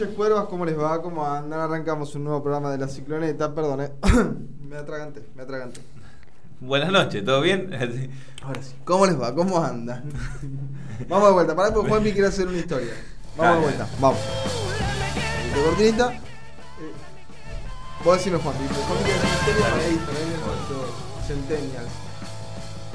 [0.00, 0.46] noches, cuervas.
[0.46, 1.02] ¿Cómo les va?
[1.02, 1.60] ¿Cómo andan?
[1.60, 3.54] Arrancamos un nuevo programa de la cicloneta.
[3.54, 3.92] Perdón, eh.
[4.60, 5.80] me atraganté, me atraganté.
[6.60, 7.70] Buenas noches, ¿todo bien?
[8.42, 8.74] Ahora sí.
[8.84, 9.34] ¿Cómo les va?
[9.34, 10.04] ¿Cómo andan?
[11.08, 11.56] Vamos de vuelta.
[11.56, 12.92] Para que Juanpi quiere hacer una historia.
[13.36, 13.88] Vamos de vuelta.
[14.00, 14.20] Vamos.
[15.54, 16.12] De cortinita.
[16.12, 16.20] Eh,
[18.04, 18.64] Vos decime Juanpi.
[18.64, 21.92] porque Juanpi quiere hacer una historia editor, eh, Centennials.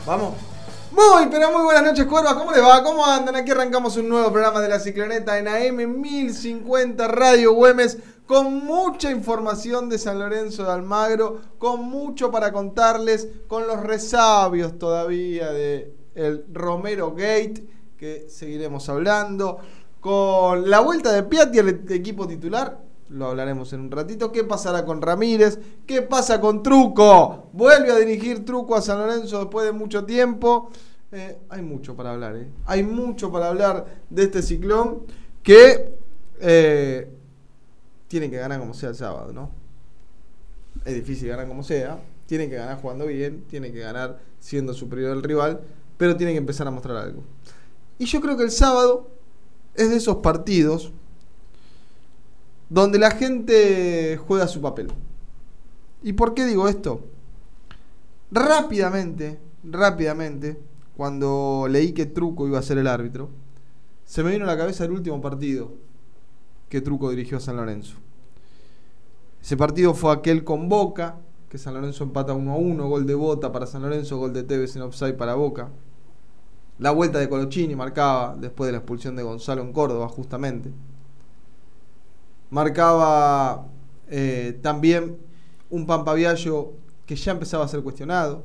[0.05, 0.33] Vamos.
[0.91, 2.35] Muy, pero muy buenas noches, cuervas.
[2.35, 2.83] ¿Cómo les va?
[2.83, 3.35] ¿Cómo andan?
[3.35, 7.97] Aquí arrancamos un nuevo programa de la cicloneta en AM 1050 Radio Güemes.
[8.25, 14.79] Con mucha información de San Lorenzo de Almagro, con mucho para contarles, con los resabios
[14.79, 17.67] todavía de el Romero Gate,
[17.97, 19.59] que seguiremos hablando,
[19.99, 22.79] con la vuelta de Piatti al equipo titular,
[23.15, 24.31] lo hablaremos en un ratito.
[24.31, 25.57] ¿Qué pasará con Ramírez?
[25.87, 27.49] ¿Qué pasa con Truco?
[27.53, 30.69] Vuelve a dirigir Truco a San Lorenzo después de mucho tiempo.
[31.13, 32.49] Eh, hay mucho para hablar, ¿eh?
[32.65, 35.03] Hay mucho para hablar de este ciclón
[35.43, 35.93] que
[36.41, 37.07] eh,
[38.09, 39.49] tienen que ganar como sea el sábado, ¿no?
[40.83, 41.97] Es difícil ganar como sea.
[42.25, 45.61] Tienen que ganar jugando bien, tienen que ganar siendo superior al rival,
[45.97, 47.23] pero tienen que empezar a mostrar algo.
[47.97, 49.09] Y yo creo que el sábado
[49.73, 50.91] es de esos partidos
[52.69, 54.87] donde la gente juega su papel.
[56.03, 57.01] ¿Y por qué digo esto?
[58.31, 60.59] Rápidamente, rápidamente,
[60.97, 63.29] cuando leí que Truco iba a ser el árbitro,
[64.03, 65.71] se me vino a la cabeza el último partido
[66.69, 67.95] que Truco dirigió a San Lorenzo.
[69.41, 71.17] Ese partido fue aquel con Boca,
[71.49, 74.43] que San Lorenzo empata 1 a 1, gol de Bota para San Lorenzo, gol de
[74.43, 75.69] Tevez en offside para Boca.
[76.79, 80.71] La vuelta de Colochini marcaba después de la expulsión de Gonzalo en Córdoba, justamente
[82.49, 83.67] marcaba
[84.09, 85.17] eh, también
[85.69, 86.73] un Pampaviallo
[87.05, 88.43] que ya empezaba a ser cuestionado,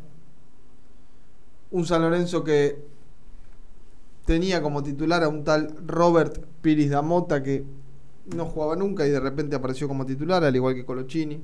[1.71, 2.83] un San Lorenzo que
[4.25, 7.65] tenía como titular a un tal Robert Piris da Mota que
[8.35, 11.41] no jugaba nunca y de repente apareció como titular, al igual que Colochini,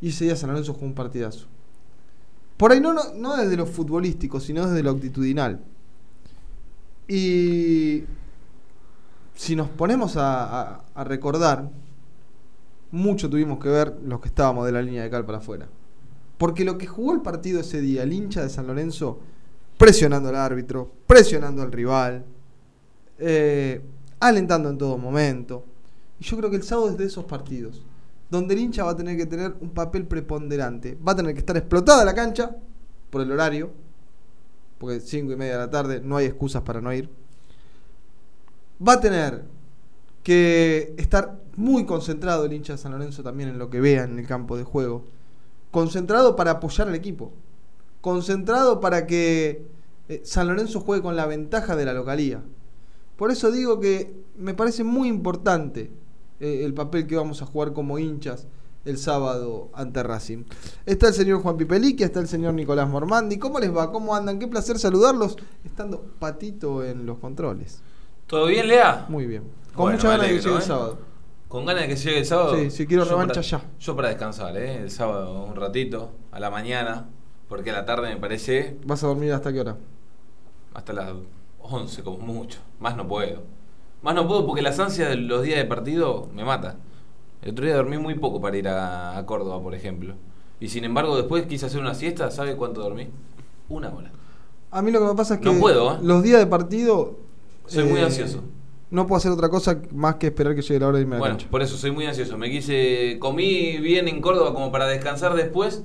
[0.00, 1.46] y ese día San Lorenzo jugó un partidazo.
[2.56, 5.60] Por ahí no, no, no desde lo futbolístico, sino desde lo actitudinal.
[7.08, 8.04] Y
[9.40, 11.70] si nos ponemos a, recordar,
[12.90, 15.66] mucho tuvimos que ver los que estábamos de la línea de cal para afuera.
[16.36, 19.18] Porque lo que jugó el partido ese día, el hincha de San Lorenzo,
[19.78, 22.22] presionando al árbitro, presionando al rival,
[23.18, 23.80] eh,
[24.20, 25.64] alentando en todo momento.
[26.18, 27.82] Y yo creo que el sábado es de esos partidos,
[28.28, 30.98] donde el hincha va a tener que tener un papel preponderante.
[31.02, 32.54] Va a tener que estar explotada la cancha
[33.08, 33.70] por el horario,
[34.76, 37.08] porque cinco y media de la tarde no hay excusas para no ir
[38.86, 39.44] va a tener
[40.22, 44.18] que estar muy concentrado el hincha de San Lorenzo también en lo que vea en
[44.18, 45.04] el campo de juego.
[45.70, 47.32] Concentrado para apoyar al equipo.
[48.00, 49.66] Concentrado para que
[50.08, 52.42] eh, San Lorenzo juegue con la ventaja de la localía.
[53.16, 55.90] Por eso digo que me parece muy importante
[56.40, 58.46] eh, el papel que vamos a jugar como hinchas
[58.86, 60.44] el sábado ante Racing.
[60.86, 63.38] Está el señor Juan Pipeliqui, está el señor Nicolás Mormandi.
[63.38, 63.92] ¿Cómo les va?
[63.92, 64.38] ¿Cómo andan?
[64.38, 67.82] Qué placer saludarlos estando patito en los controles.
[68.30, 69.06] ¿Todo bien, Lea?
[69.08, 69.42] Muy bien.
[69.74, 70.98] Con bueno, mucha ganas de que llegue el sábado.
[71.48, 72.54] ¿Con ganas de que llegue el sábado?
[72.54, 73.62] Sí, sí, quiero revancha para, ya.
[73.80, 74.76] Yo para descansar, ¿eh?
[74.82, 77.08] El sábado un ratito, a la mañana,
[77.48, 78.76] porque a la tarde me parece...
[78.86, 79.76] ¿Vas a dormir hasta qué hora?
[80.74, 81.10] Hasta las
[81.58, 82.60] 11 como mucho.
[82.78, 83.42] Más no puedo.
[84.00, 86.76] Más no puedo porque las ansias de los días de partido me matan.
[87.42, 90.14] El otro día dormí muy poco para ir a, a Córdoba, por ejemplo.
[90.60, 93.08] Y sin embargo después quise hacer una siesta, ¿sabe cuánto dormí?
[93.68, 94.12] Una hora.
[94.70, 95.98] A mí lo que me pasa es que no puedo, ¿eh?
[96.00, 97.28] los días de partido
[97.70, 98.42] soy muy ansioso.
[98.90, 101.18] No puedo hacer otra cosa más que esperar que llegue la hora de irme a
[101.18, 101.50] la Bueno, cancha.
[101.50, 102.36] por eso soy muy ansioso.
[102.36, 105.82] Me quise, comí bien en Córdoba como para descansar después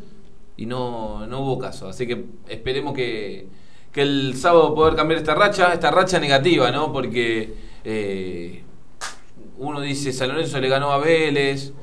[0.58, 1.88] y no, no hubo caso.
[1.88, 3.48] Así que esperemos que,
[3.92, 6.92] que el sábado poder cambiar esta racha, esta racha negativa, ¿no?
[6.92, 7.54] Porque
[7.84, 8.64] eh,
[9.60, 11.74] uno dice San Lorenzo le ganó a Vélez,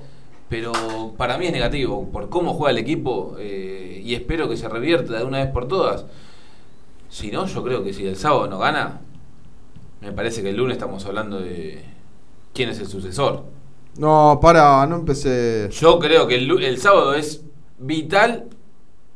[0.48, 0.72] pero
[1.16, 5.18] para mí es negativo por cómo juega el equipo eh, y espero que se revierta
[5.18, 6.04] de una vez por todas.
[7.08, 9.02] Si no, yo creo que si el sábado no gana,
[10.02, 11.80] me parece que el lunes estamos hablando de
[12.52, 13.44] quién es el sucesor.
[13.96, 15.68] No, para, no empecé.
[15.70, 17.44] Yo creo que el, el sábado es
[17.78, 18.48] vital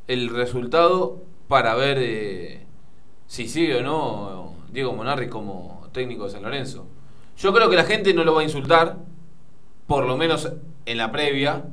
[0.07, 2.67] el resultado para ver eh,
[3.27, 6.87] si sigue o no Diego Monarri como técnico de San Lorenzo.
[7.37, 8.99] Yo creo que la gente no lo va a insultar,
[9.89, 10.53] por lo menos
[10.85, 11.65] en la previa,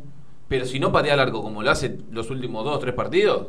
[0.47, 3.47] pero si no patea el arco como lo hace los últimos dos o tres partidos,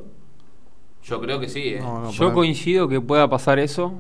[1.03, 1.69] yo creo que sí.
[1.69, 1.81] ¿eh?
[1.81, 3.95] No, no, yo coincido que pueda pasar eso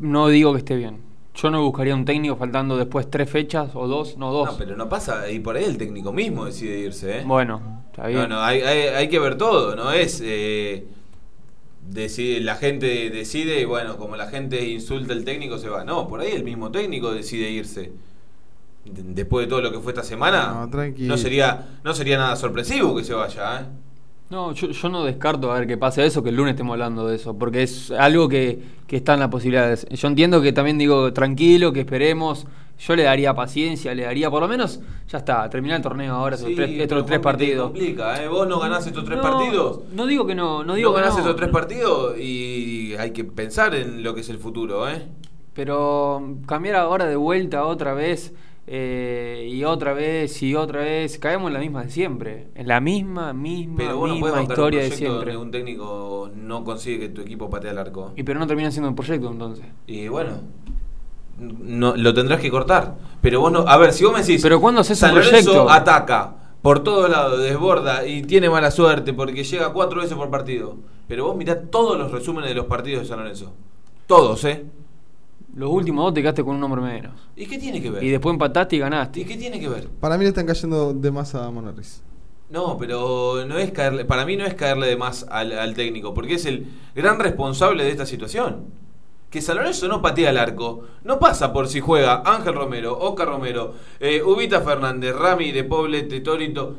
[0.00, 0.98] no digo que esté bien.
[1.34, 4.52] Yo no buscaría un técnico faltando después tres fechas o dos, no dos.
[4.52, 7.22] No, pero no pasa, y por ahí el técnico mismo decide irse, ¿eh?
[7.26, 8.20] Bueno, está bien.
[8.20, 10.20] No, no, hay, hay, hay que ver todo, no es.
[10.24, 10.86] Eh,
[11.88, 15.84] decide, la gente decide y bueno, como la gente insulta al técnico se va.
[15.84, 17.92] No, por ahí el mismo técnico decide irse.
[18.84, 21.08] de- después de todo lo que fue esta semana, No, tranquilo.
[21.08, 23.64] no sería, no sería nada sorpresivo que se vaya, ¿eh?
[24.30, 27.06] No, yo, yo no descarto a ver qué pasa eso, que el lunes estemos hablando
[27.06, 29.86] de eso, porque es algo que, que está en las posibilidades.
[29.90, 32.46] Yo entiendo que también digo tranquilo, que esperemos.
[32.76, 36.34] Yo le daría paciencia, le daría por lo menos, ya está, terminar el torneo ahora,
[36.34, 37.64] estos Sí, tres, estos tres te partidos.
[37.70, 38.26] complica, ¿eh?
[38.26, 39.80] Vos no ganás estos tres No, partidos.
[39.92, 43.12] No digo que no, no digo no que ganás no, estos tres partidos y hay
[43.12, 45.06] que pensar en lo que es el futuro, ¿eh?
[45.54, 48.34] Pero cambiar ahora de vuelta otra vez
[48.66, 52.80] eh, y otra vez y otra vez, caemos en la misma de siempre, en la
[52.80, 55.32] misma, misma, Pero misma historia un de siempre.
[55.32, 58.12] donde un técnico no consigue que tu equipo patee al arco.
[58.16, 59.66] Y pero no termina siendo un proyecto entonces.
[59.86, 60.38] Y bueno,
[61.38, 62.94] no, lo tendrás que cortar.
[63.20, 63.60] Pero vos no.
[63.60, 64.40] A ver, si vos me decís.
[64.42, 65.70] Pero ¿cuándo haces un San Lorenzo proyecto?
[65.70, 70.76] ataca por todos lados, desborda y tiene mala suerte porque llega cuatro veces por partido.
[71.06, 73.52] Pero vos mirá todos los resúmenes de los partidos de San Lorenzo.
[74.06, 74.64] Todos, ¿eh?
[75.54, 77.12] Los últimos dos te quedaste con un hombre menos.
[77.36, 78.02] ¿Y qué tiene que ver?
[78.02, 79.24] Y después empataste y ¿Y ganaste.
[79.24, 79.88] qué tiene que ver?
[80.00, 82.02] Para mí le están cayendo de más a Monarris.
[82.50, 86.12] No, pero no es caerle, para mí no es caerle de más al, al técnico,
[86.12, 88.64] porque es el gran responsable de esta situación.
[89.30, 93.28] Que San Lorenzo no patea al arco, no pasa por si juega Ángel Romero, Oscar
[93.28, 96.76] Romero, eh, Ubita Fernández, Rami de Poblete, Torito,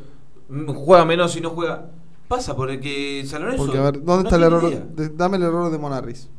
[0.67, 1.87] juega menos y no juega.
[2.27, 3.65] Pasa por el que San Lorenzo.
[3.65, 4.69] Porque, a ver, ¿dónde no está el error?
[4.71, 6.29] de- dame el error de Monarris.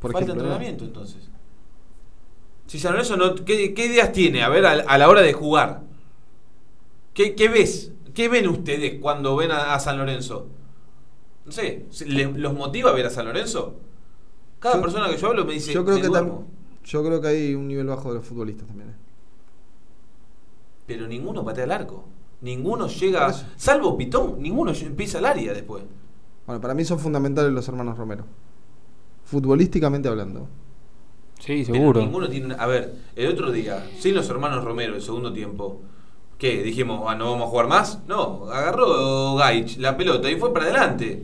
[0.00, 0.44] Por Falta ejemplo.
[0.48, 0.52] ¿no?
[0.54, 1.28] entrenamiento entonces.
[2.66, 3.34] Si San Lorenzo no.
[3.36, 4.42] ¿Qué, qué ideas tiene?
[4.42, 5.82] A ver, a, a la hora de jugar.
[7.14, 7.92] ¿Qué, qué ves?
[8.14, 10.48] ¿Qué ven ustedes cuando ven a, a San Lorenzo?
[11.44, 13.76] No sé, ¿se- le- ¿los motiva a ver a San Lorenzo?
[14.58, 15.72] Cada Yo- persona que yo hablo me dice.
[15.72, 16.40] yo, creo "Me que duermo".
[16.50, 18.90] tam- yo creo que hay un nivel bajo de los futbolistas también.
[18.90, 18.94] ¿eh?
[20.86, 22.04] Pero ninguno patea al arco.
[22.42, 23.32] Ninguno llega.
[23.56, 25.84] Salvo Pitón, ninguno pisa al área después.
[26.46, 28.24] Bueno, para mí son fundamentales los hermanos Romero.
[29.24, 30.48] Futbolísticamente hablando.
[31.38, 32.00] Sí, Pero seguro.
[32.00, 32.46] ninguno tiene.
[32.46, 35.80] una- A ver, el otro día, sin los hermanos Romero, el segundo tiempo,
[36.38, 36.62] ¿qué?
[36.62, 38.00] Dijimos, ah, ¿no vamos a jugar más?
[38.08, 41.22] No, agarró Gaich la pelota y fue para adelante.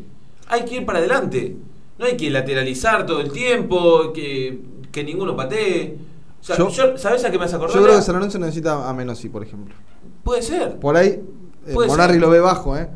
[0.49, 1.57] Hay que ir para adelante.
[1.99, 5.97] No hay que lateralizar todo el tiempo, que, que ninguno patee.
[6.40, 7.76] O sea, Yo- yo- ¿sabes a qué me hace acordar?
[7.76, 9.75] Yo creo que San Lorenzo necesita a Menossi, por ejemplo.
[10.25, 10.78] Puede ser.
[10.78, 11.09] Por ahí,
[11.66, 12.21] eh, Puede Monarri ser.
[12.21, 12.88] lo ve bajo, ¿eh?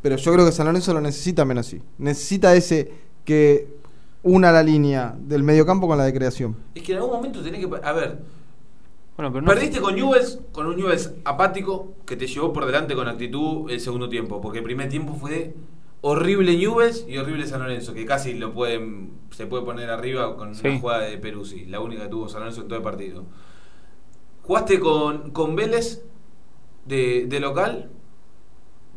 [0.00, 1.82] Pero yo creo que San Lorenzo lo necesita a Menossi.
[1.98, 2.90] Necesita ese
[3.24, 3.77] que
[4.22, 6.56] una la línea del mediocampo con la de creación.
[6.74, 7.76] Es que en algún momento tenés que.
[7.82, 8.18] A ver,
[9.16, 12.94] Bueno, pero no- Perdiste con Newells, con un Newells apático que te llevó por delante
[12.94, 14.40] con actitud el segundo tiempo.
[14.40, 15.54] Porque el primer tiempo fue
[16.02, 20.54] horrible Newells y horrible San Lorenzo, que casi lo pueden se puede poner arriba con
[20.54, 20.66] Sí.
[20.68, 23.24] una jugada de Peruzzi, la única que tuvo San Lorenzo en todo el partido.
[24.42, 26.02] Jugaste con, con Vélez
[26.86, 27.90] de, de local,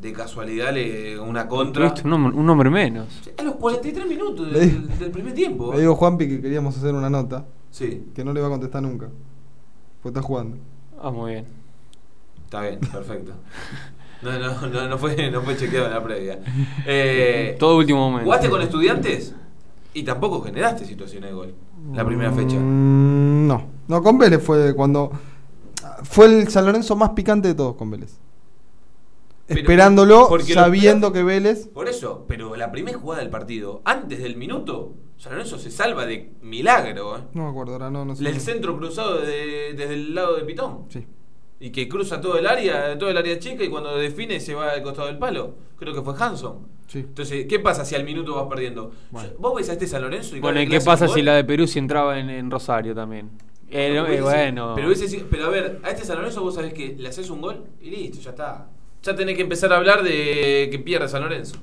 [0.01, 1.93] de casualidad le una contra.
[2.03, 3.07] un, hombre, un hombre menos.
[3.37, 5.71] A los 43 minutos del, digo- del primer tiempo.
[5.73, 8.49] Le digo a Juanpi que queríamos hacer una nota Sí, que no le va a
[8.49, 9.07] contestar nunca.
[10.01, 10.57] Porque está jugando.
[11.01, 11.45] Ah, muy bien.
[12.45, 13.33] está bien, perfecto.
[14.23, 16.39] No, no, no, no fue, no fue chequeado en la previa.
[16.85, 18.25] Eh, Todo último momento.
[18.25, 19.33] ¿Jugaste con estudiantes?
[19.93, 21.53] Y tampoco generaste situaciones de gol.
[21.93, 22.55] La primera fecha.
[22.57, 23.65] Mm, no.
[23.87, 25.11] No, con Vélez fue cuando.
[26.03, 28.17] Fue el San Lorenzo más picante de todos con Vélez.
[29.53, 31.67] Pero- Esperándolo, lo sabiendo que Vélez.
[31.67, 36.05] Por eso, pero la primera jugada del partido, antes del minuto, San Lorenzo se salva
[36.05, 37.17] de milagro.
[37.17, 37.21] ¿eh?
[37.33, 38.27] No me acuerdo ahora, no, no sé.
[38.27, 40.85] El centro cruzado de- desde el lado de Pitón.
[40.89, 41.05] Sí.
[41.59, 44.71] Y que cruza todo el área, todo el área chica y cuando define se va
[44.71, 45.53] al costado del palo.
[45.77, 46.67] Creo que fue Hanson.
[46.87, 46.99] Sí.
[46.99, 48.91] Entonces, ¿qué pasa si al minuto vas perdiendo?
[49.11, 49.29] Bueno.
[49.37, 51.67] Vos ves a este San Lorenzo y Bueno, ¿y qué pasa si la de Perú
[51.67, 53.29] si entraba en, en Rosario también?
[53.69, 54.75] Eh, Pero eh, bueno.
[54.75, 57.89] Pero a ver, a este San Lorenzo vos sabés que le haces un gol y
[57.91, 58.67] listo, ya está.
[59.03, 61.55] Ya tenés que empezar a hablar de que pierde San Lorenzo.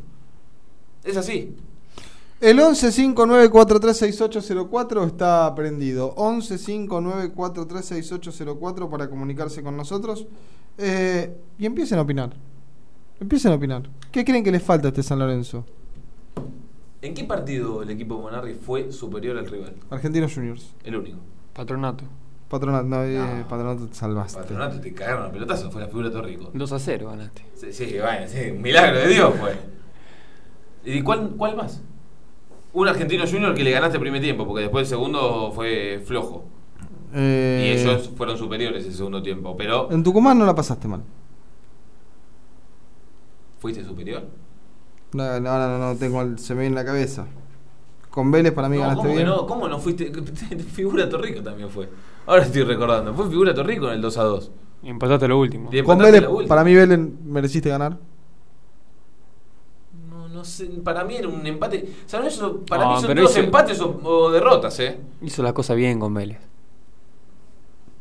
[1.05, 1.55] Es así.
[2.41, 6.17] El 1159436804 está prendido.
[6.17, 10.27] 1159436804 para comunicarse con nosotros.
[10.79, 12.31] Eh, y empiecen a opinar.
[13.21, 13.91] Empiecen a opinar.
[14.13, 15.65] ¿Qué creen que les falta a este San Lorenzo?
[17.03, 19.75] ¿En qué partido el equipo Monarri fue superior al rival?
[19.91, 20.75] Argentinos Juniors.
[20.85, 21.19] El único.
[21.53, 22.05] Patronato.
[22.49, 23.49] Patronato, no, eh, No.
[23.49, 24.39] Patronato te salvaste.
[24.41, 26.51] Patronato te cagaron a pelotazo, fue la figura de Torrico.
[26.55, 27.43] 2 a 0 ganaste.
[27.55, 29.57] Sí, sí, bueno, sí, un milagro de Dios fue.
[30.85, 31.83] ¿Y cuál, cuál más?
[32.73, 36.45] Un argentino junior que le ganaste el primer tiempo, porque después el segundo fue flojo.
[37.15, 39.57] Eh, Y ellos fueron superiores el segundo tiempo.
[39.57, 41.03] Pero, En Tucumán no la pasaste mal.
[43.59, 44.23] ¿fuiste superior?
[45.13, 47.27] No, no, no, no, tengo el, se me viene en la cabeza.
[48.11, 49.27] Con Vélez para mí No, ganaste ¿cómo, que bien.
[49.29, 49.47] no?
[49.47, 50.11] ¿Cómo no fuiste?
[50.73, 51.89] Figura Torrico también fue.
[52.27, 53.15] Ahora estoy recordando.
[53.15, 54.51] Fue figura Torrico en el 2 a 2.
[54.83, 55.71] Y empataste lo último.
[55.71, 55.85] Bien.
[55.85, 57.97] Con Vélez, para mí Vélez mereciste ganar.
[60.11, 60.67] No, no sé.
[60.85, 61.89] Para mí era un empate.
[62.07, 64.99] San Lorenzo, para No, mí son ese- empates o, o derrotas, ¿eh?
[65.23, 66.39] Hizo la cosa bien con Vélez.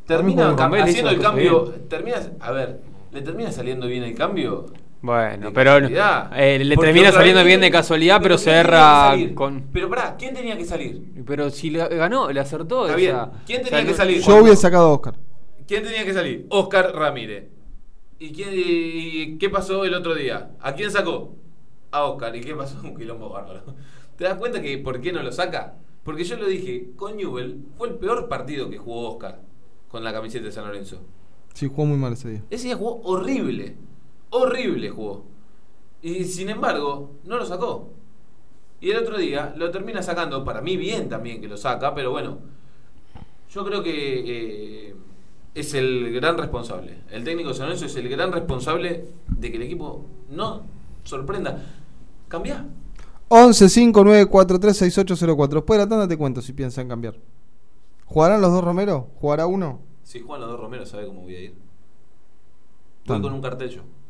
[0.05, 0.51] termina
[0.83, 1.63] haciendo el cambio.
[1.89, 4.65] Termina, a ver, ¿le termina saliendo bien el cambio?
[5.01, 8.69] Bueno, pero eh, le Porque termina saliendo bien de casualidad, pero, se ¿quién tenía que
[8.69, 9.35] erra salir?
[9.35, 9.63] con.
[9.71, 11.03] Pero pará, ¿quién tenía que salir?
[11.25, 12.85] Pero si le ganó, le acertó.
[12.85, 13.15] Está bien.
[13.45, 14.21] ¿Quién tenía que salir?
[14.21, 15.15] Yo hubiera sacado a Oscar.
[15.67, 16.47] ¿Quién tenía que salir?
[16.49, 17.45] Oscar Ramírez.
[18.19, 20.51] ¿Y, quién, y qué pasó el otro día?
[20.61, 21.35] ¿A quién sacó?
[21.91, 22.35] A Oscar.
[22.35, 22.79] ¿Y qué pasó?
[22.83, 23.63] Un quilombo bárbaro.
[24.17, 25.75] ¿Te das cuenta que por qué no lo saca?
[26.03, 29.41] Porque yo lo dije, con Newell fue el peor partido que jugó Oscar
[29.89, 31.01] con la camiseta de San Lorenzo.
[31.53, 32.43] Sí, jugó muy mal ese día.
[32.49, 33.75] Ese día jugó horrible.
[34.37, 35.25] Horrible jugó.
[36.01, 37.89] Y sin embargo, no lo sacó.
[38.79, 42.11] Y el otro día lo termina sacando, para mí bien también que lo saca, pero
[42.11, 42.37] bueno,
[43.49, 44.95] yo creo que eh,
[45.55, 46.99] es el gran responsable.
[47.09, 50.63] El técnico San Lorenzo es el gran responsable de que el equipo no
[51.03, 51.63] sorprenda.
[52.27, 52.65] Cambia.
[53.29, 55.59] 11 5 9 4 3 6 8 0 4.
[55.59, 57.15] Después de la tanda te cuento si piensan cambiar.
[58.05, 59.09] ¿Jugarán los dos Romero?
[59.19, 59.81] ¿Jugará uno?
[60.03, 61.55] Si juegan los dos Romero, sabe cómo voy a ir.
[63.05, 63.81] Voy con un cartel yo.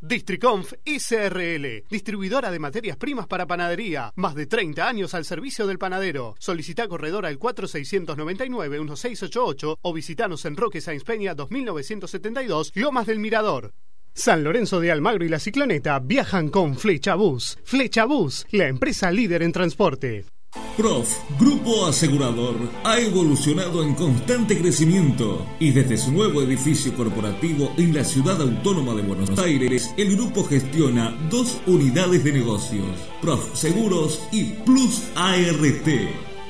[0.00, 4.12] Districonf SRL, distribuidora de materias primas para panadería.
[4.14, 6.34] Más de 30 años al servicio del panadero.
[6.38, 13.72] Solicita corredor al 4699-1688 o visitanos en Roque Sáenz Peña 2972, Lomas del Mirador.
[14.12, 17.56] San Lorenzo de Almagro y la Cicloneta viajan con Flecha Bus.
[17.64, 20.26] Flecha Bus, la empresa líder en transporte.
[20.76, 21.08] Prof,
[21.40, 28.04] Grupo Asegurador, ha evolucionado en constante crecimiento y desde su nuevo edificio corporativo en la
[28.04, 32.84] ciudad autónoma de Buenos Aires, el grupo gestiona dos unidades de negocios,
[33.22, 35.88] Prof Seguros y Plus ART.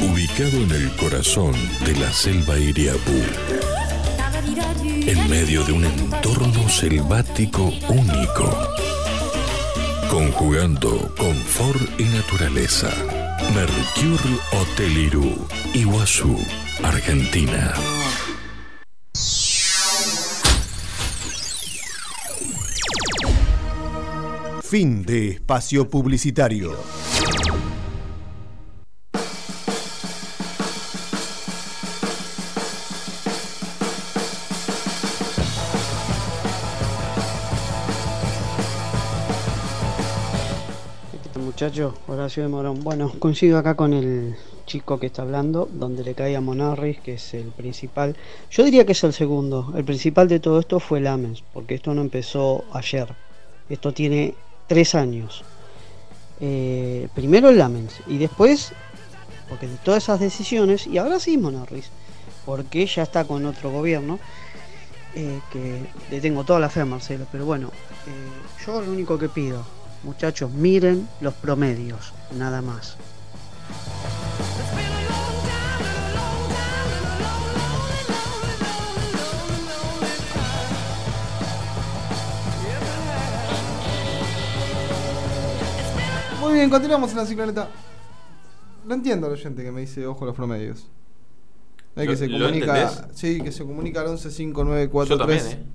[0.00, 1.52] Ubicado en el corazón
[1.84, 3.12] de la selva Iriapú,
[5.06, 8.50] en medio de un entorno selvático único,
[10.14, 12.88] conjugando confort y naturaleza.
[13.52, 16.38] Mercure Hotel Irú, Iguazú,
[16.84, 17.74] Argentina.
[24.62, 27.03] Fin de espacio publicitario.
[41.64, 42.84] Muchacho, Horacio de Morón.
[42.84, 47.14] Bueno, coincido acá con el chico que está hablando, donde le cae a Monarris, que
[47.14, 48.16] es el principal.
[48.50, 49.72] Yo diría que es el segundo.
[49.74, 53.08] El principal de todo esto fue Lamens, porque esto no empezó ayer.
[53.70, 54.34] Esto tiene
[54.66, 55.42] tres años.
[56.38, 58.72] Eh, primero Lamens y después,
[59.48, 61.88] porque de todas esas decisiones, y ahora sí Monarris,
[62.44, 64.18] porque ya está con otro gobierno.
[65.14, 65.80] eh, que
[66.10, 67.68] le tengo toda la fe a Marcelo, pero bueno,
[68.06, 69.64] eh, yo lo único que pido,
[70.04, 72.96] Muchachos, miren los promedios, nada más.
[86.40, 87.68] Muy bien, continuamos en la cicloneta.
[88.86, 90.86] No entiendo al oyente que me dice ojo a los promedios.
[91.96, 93.08] Hay ¿Lo- que se comunica.
[93.14, 95.70] Sí, que se comunica al 11 Yo 5943 también, ¿eh?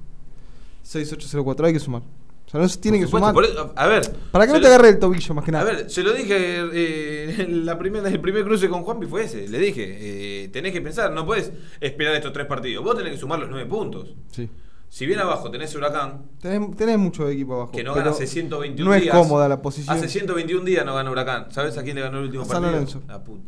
[0.83, 1.65] 6804.
[1.67, 2.01] Hay que sumar.
[2.49, 3.45] O sea, no se tiene Por que supuesto, sumar.
[3.67, 4.11] eso- a ver.
[4.31, 5.65] Para se no te lo- agarre el tobillo, más que A nada.
[5.65, 6.35] ver, se lo dije,
[6.73, 9.47] eh, la primera, el primer cruce con Juanpi fue ese.
[9.47, 9.97] Le dije,
[10.45, 12.83] eh, tenés que pensar, no puedes esperar estos tres partidos.
[12.83, 14.15] Vos tenés que sumar los nueve puntos.
[14.31, 14.49] Sí.
[14.91, 17.71] Si bien abajo tenés Huracán, Tenés, tenés mucho equipo abajo.
[17.71, 19.13] que no gana hace 121 No días.
[19.15, 19.95] es cómoda la posición.
[19.95, 21.51] Hace 121 días no gana Huracán.
[21.51, 22.71] ¿Sabes a quién le ganó el último A San partido?
[22.71, 23.01] Lorenzo.
[23.07, 23.43] La puta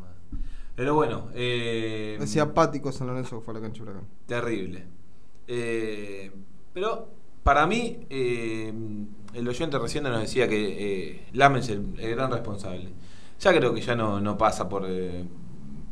[0.00, 0.42] madre.
[0.74, 4.02] Pero bueno, eh, Decía apático San Lorenzo que fue a la cancha Huracán.
[4.26, 4.84] Terrible.
[5.46, 6.32] Eh,
[6.74, 7.08] pero
[7.42, 8.72] para mí, eh,
[9.34, 12.88] el oyente recién nos decía que eh, Lamens es el, gran responsable.
[13.40, 15.24] Ya creo que ya no, no pasa por, eh,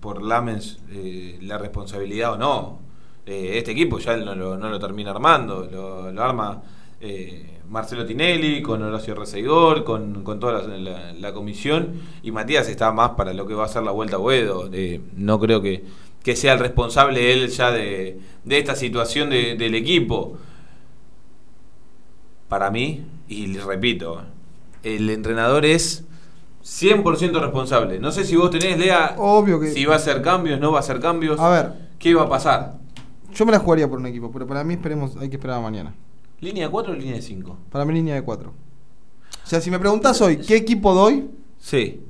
[0.01, 2.79] por Lamens eh, la responsabilidad o no.
[3.27, 6.63] Eh, este equipo ya no lo, no lo termina armando, lo, lo arma
[7.01, 13.11] eh, Marcelo Tinelli, con Horacio Reseidor, con, con toda la, comisión, y Matías está más
[13.11, 14.71] para lo que va a ser la vuelta a Boedo.
[15.17, 15.85] No creo que,
[16.23, 20.39] que sea el responsable él ya de, de esta situación de- del equipo.
[22.49, 24.23] Para mí, y les repito,
[24.83, 26.05] el entrenador es
[26.65, 27.99] 100% responsable.
[27.99, 30.79] No sé si vos tenés, Lea, Obvio que- si va a hacer cambios, no va
[30.79, 31.39] a hacer cambios.
[31.41, 31.73] A ver.
[31.99, 32.79] ¿Qué va a pasar?
[33.35, 35.61] Yo me la jugaría por un equipo, pero para mí esperemos, hay que esperar a
[35.61, 35.95] mañana.
[36.41, 37.59] ¿Línea 4 o línea 5?
[37.71, 38.51] Para mí línea de 4.
[38.51, 41.29] O sea, si me preguntás hoy, ¿qué equipo doy?
[41.59, 42.01] Sí.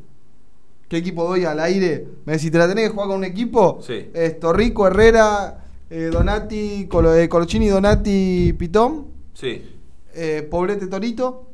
[0.88, 2.06] ¿Qué equipo doy al aire?
[2.24, 3.78] Me decís, ¿te la tenés que jugar con un equipo?
[3.82, 4.08] Sí.
[4.14, 9.62] Es Torrico, Herrera, eh, Donati, Colo, eh, Donati, Pitón, Sí.
[10.14, 11.50] Eh, Poblete Torito,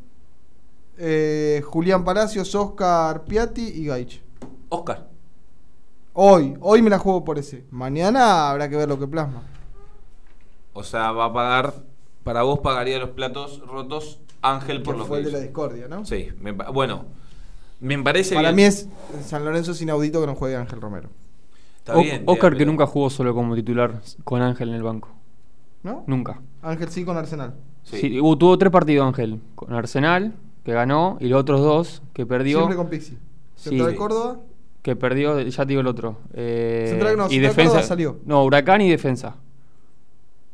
[0.99, 4.23] eh, Julián Palacios, Oscar Piatti y Gaich.
[4.69, 5.09] Oscar.
[6.13, 7.65] Hoy, hoy me la juego por ese.
[7.71, 9.43] Mañana habrá que ver lo que plasma.
[10.73, 11.75] O sea, va a pagar,
[12.23, 15.89] para vos pagaría los platos rotos Ángel por Que lo fue el de la discordia,
[15.89, 16.05] ¿no?
[16.05, 17.07] Sí, me bueno,
[17.81, 18.57] me parece Para bien.
[18.57, 18.89] mí es
[19.25, 21.11] San Lorenzo es inaudito que no juegue Ángel Romero.
[21.79, 24.83] Está O- bien, Oscar que pero- nunca jugó solo como titular con Ángel en el
[24.83, 25.09] banco.
[25.85, 26.03] ¿No?
[26.09, 26.41] Nunca.
[26.63, 27.55] Ángel sí con Arsenal.
[27.85, 29.41] Sí, hubo- tuvo tres partidos Ángel.
[29.55, 32.57] Con Arsenal, que ganó, y los otros dos, que perdió.
[32.59, 33.19] Siempre con Pixi.
[33.55, 33.69] Sí.
[33.71, 34.41] Central de Córdoba.
[34.83, 36.19] Que perdió, ya te digo el otro.
[36.35, 37.71] Eh, Central- no, y Central defensa.
[37.71, 38.19] Córdoba salió.
[38.25, 39.37] No, Huracán y defensa.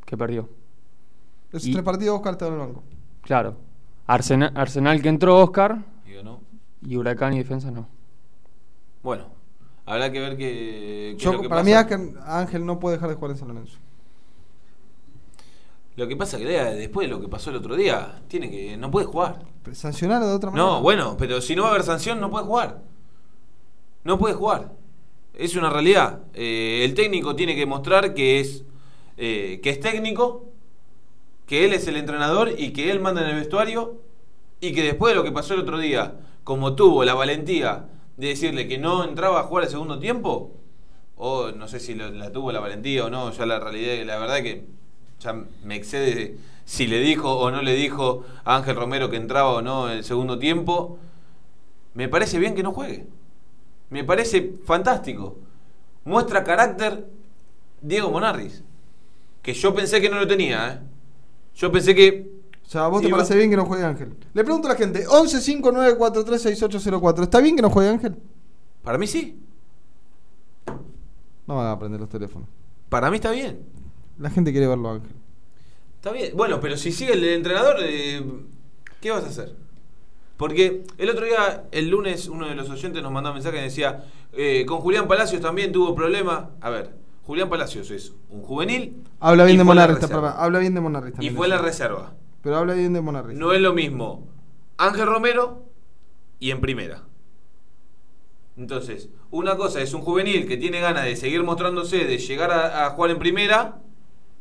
[0.04, 0.48] Que perdió.
[1.52, 2.82] Esos Y- tres partidos Oscar estaba en el banco.
[3.22, 3.56] Claro.
[4.06, 5.78] Arsenal, Arsenal que entró Oscar.
[6.08, 6.40] Y ganó.
[6.82, 7.86] Y Huracán y defensa no.
[9.02, 9.26] Bueno,
[9.86, 11.70] habrá que ver qué, qué Yo- es lo que para pasa.
[11.70, 13.78] mí Ángel, Ángel no puede dejar de jugar en San Lorenzo.
[16.00, 18.74] Lo que pasa que Lea, después de lo que pasó el otro día, tiene que
[18.78, 19.40] no puede jugar.
[19.62, 20.66] Pero Sancionarlo de otra manera.
[20.66, 22.80] No, bueno, pero si no va a haber sanción, no puede jugar.
[24.04, 24.72] No puede jugar.
[25.34, 26.20] Es una realidad.
[26.32, 28.64] Eh, el técnico tiene que mostrar que es,
[29.18, 30.46] eh, que es técnico,
[31.44, 34.00] que él es el entrenador y que él manda en el vestuario
[34.58, 38.28] y que después de lo que pasó el otro día, como tuvo la valentía de
[38.28, 40.52] decirle que no entraba a jugar el segundo tiempo,
[41.16, 44.18] o no sé si lo- la tuvo la valentía o no, ya la realidad, la
[44.18, 44.79] verdad que
[45.20, 45.32] ya
[45.64, 49.62] me excede si le dijo o no le dijo a Ángel Romero que entraba o
[49.62, 50.98] no en el segundo tiempo,
[51.94, 53.06] me parece bien que no juegue.
[53.90, 55.36] Me parece fantástico.
[56.04, 57.08] Muestra carácter
[57.80, 58.62] Diego Monarris.
[59.42, 60.78] Que yo pensé que no lo tenía, ¿eh?
[61.56, 62.30] Yo pensé que.
[62.64, 64.14] O sea, ¿a vos te parece bien que no juegue Ángel?
[64.32, 67.24] Le pregunto a la gente, 11 5943 6804.
[67.24, 68.16] ¿Está bien que no juegue Ángel?
[68.84, 69.42] Para mí sí.
[71.48, 72.48] No van a aprender los teléfonos.
[72.88, 73.79] Para mí está bien.
[74.20, 75.10] La gente quiere verlo Ángel.
[75.96, 76.36] Está bien.
[76.36, 78.22] Bueno, pero si sigue el entrenador, eh,
[79.00, 79.54] ¿qué vas a hacer?
[80.36, 83.62] Porque el otro día, el lunes, uno de los oyentes nos mandó un mensaje y
[83.62, 86.44] decía, eh, con Julián Palacios también tuvo problemas.
[86.60, 86.90] A ver,
[87.26, 89.04] Julián Palacios es un juvenil.
[89.20, 90.28] Habla bien de fue la Monarris, esta reserva.
[90.30, 90.44] prueba.
[90.44, 92.14] Habla bien de Monarris Y fue la reserva.
[92.42, 93.36] Pero habla bien de Monarris.
[93.36, 94.26] No es lo mismo
[94.78, 95.62] Ángel Romero
[96.38, 97.02] y en primera.
[98.56, 102.86] Entonces, una cosa es un juvenil que tiene ganas de seguir mostrándose, de llegar a,
[102.86, 103.78] a jugar en primera,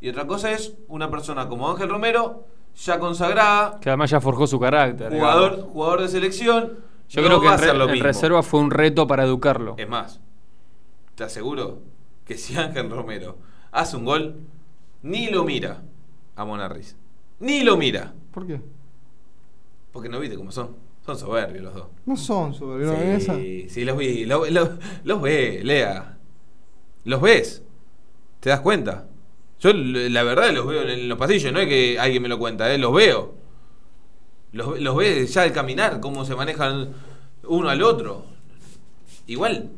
[0.00, 4.46] y otra cosa es una persona como Ángel Romero, ya consagrada, Que además ya forjó
[4.46, 5.12] su carácter.
[5.12, 5.72] jugador, digamos.
[5.72, 6.78] jugador de selección.
[7.08, 8.06] Yo no creo que en, re- lo en mismo.
[8.06, 9.74] reserva fue un reto para educarlo.
[9.78, 10.20] Es más,
[11.16, 11.80] te aseguro
[12.24, 13.36] que si Ángel Romero
[13.72, 14.36] hace un gol,
[15.02, 15.82] ni lo mira
[16.36, 16.96] a Monarris.
[17.40, 18.12] Ni lo mira.
[18.32, 18.60] ¿Por qué?
[19.92, 20.76] Porque no viste cómo son.
[21.04, 21.86] Son soberbios los dos.
[22.06, 23.24] No son soberbios.
[23.24, 24.26] Sí, sí, los vi.
[24.26, 24.68] Los, los,
[25.02, 26.16] los ve, Lea.
[27.04, 27.64] Los ves.
[28.38, 29.06] ¿Te das cuenta?
[29.60, 31.52] Yo, la verdad, los veo en los pasillos.
[31.52, 32.78] No es que alguien me lo cuenta, ¿eh?
[32.78, 33.34] los veo.
[34.52, 36.92] Los, los ves ya al caminar, cómo se manejan
[37.44, 38.24] uno al otro.
[39.26, 39.70] Igual,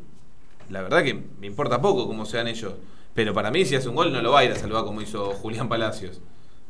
[0.69, 2.73] la verdad que me importa poco cómo sean ellos.
[3.13, 5.01] Pero para mí, si hace un gol, no lo va a ir a salvar como
[5.01, 6.21] hizo Julián Palacios.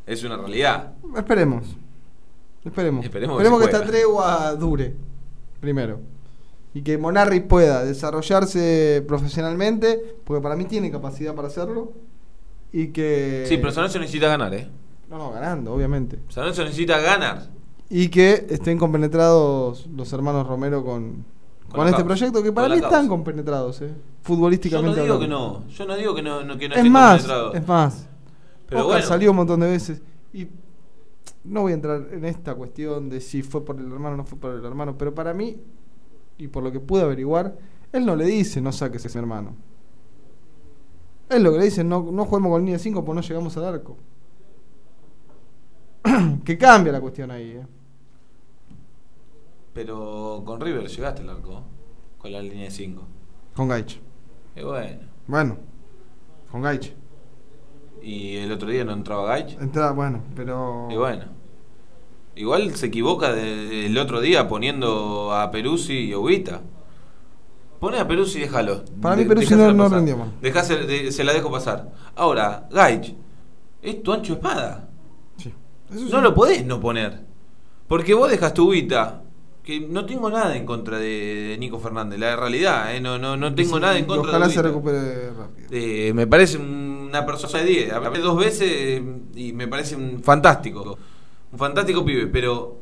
[0.05, 0.93] Es una realidad.
[1.15, 1.67] Esperemos.
[2.65, 3.05] Esperemos.
[3.05, 4.95] Esperemos Esperemos, que que, esta tregua dure.
[5.61, 6.01] Primero.
[6.73, 11.93] y que Monarri pueda desarrollarse profesionalmente, porque para mí tiene capacidad para hacerlo,
[12.73, 13.45] y que...
[13.47, 14.67] Sí, pero San Lorenzo necesita ganar, ¿eh?
[15.09, 16.19] No, no, ganando, obviamente.
[16.27, 17.47] San Lorenzo necesita ganar.
[17.89, 21.23] Y que estén compenetrados los hermanos Romero con,
[21.69, 22.05] con, este causa.
[22.05, 25.01] proyecto, que para Con mí están compenetrados, eh, Yo no futbolísticamente.
[25.03, 25.67] digo que no.
[25.67, 28.07] Yo no digo que no, no- que no Es estén más, es más.
[28.67, 29.07] Pero Oscar bueno.
[29.07, 30.01] salió un montón de veces
[30.33, 30.47] y
[31.43, 34.23] no voy a entrar en esta cuestión de si fue por el hermano o no
[34.25, 35.57] fue por el hermano, pero para mí,
[36.39, 37.55] y por lo que pude averiguar,
[37.91, 39.55] él no le dice no saques a mi hermano.
[41.35, 43.65] Él lo que le dice no, no juguemos con línea 5 porque no llegamos al
[43.65, 43.97] arco.
[46.45, 47.65] que cambia la cuestión ahí, eh.
[49.73, 51.63] Pero con River llegaste al arco.
[52.17, 53.01] Con la línea de 5.
[53.55, 53.99] Con Gaich.
[54.55, 54.99] Y bueno.
[55.27, 55.57] Bueno,
[56.51, 56.93] con Gaich.
[58.01, 59.59] Y el otro día no entraba Gaich.
[59.59, 60.87] Entra, bueno, pero.
[60.91, 61.25] Y bueno.
[62.35, 66.17] Igual se equivoca de- el otro día poniendo a Peruzzi y a
[67.83, 68.85] Pone a Peruzzi y déjalo.
[69.01, 70.31] Para mí De- dejásela no- no rindió mal.
[70.41, 71.91] Dejásela- de- se la dejo pasar.
[72.15, 73.13] Ahora, Gaich,
[73.81, 74.87] es tu ancho espada.
[75.37, 75.51] Eso
[76.09, 76.23] No sí.
[76.23, 77.25] lo podés no poner.
[77.89, 79.19] Porque vos dejaste Ubita.
[79.63, 83.01] Que no tengo nada en contra de, Nico Fernández, la realidad, ¿eh?
[83.01, 84.69] no, no, no tengo Sí, nada en contra Ojalá de se Ubita.
[84.69, 85.67] recupere rápido.
[85.71, 87.91] Eh, me parece una persona de 10.
[87.91, 89.03] Hablé dos veces eh,
[89.35, 90.97] y me parece un fantástico.
[91.51, 92.77] Un fantástico pibe, pero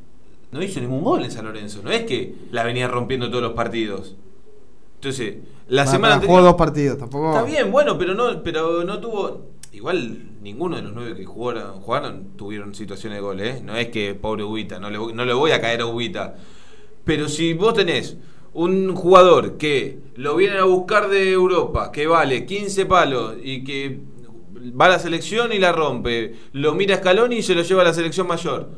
[0.51, 1.81] no hizo ningún gol en San Lorenzo.
[1.83, 4.15] No es que la venía rompiendo todos los partidos.
[5.01, 5.37] Entonces,
[5.67, 7.31] la Para- semana jugó dos partidos, tampoco.
[7.31, 9.47] Está bien, bueno, pero no, pero no tuvo.
[9.73, 13.61] Igual ninguno de los nueve que jugaron, jugaron tuvieron situaciones de gol, ¿eh?
[13.63, 16.35] No es que pobre Ubita, no le, voy- no le voy a caer a Ubita.
[17.03, 18.17] Pero si vos tenés
[18.53, 23.97] un jugador que lo vienen a buscar de Europa, que vale 15 palos y que
[24.79, 27.85] va a la selección y la rompe, lo mira Scaloni y se lo lleva a
[27.85, 28.69] la selección mayor.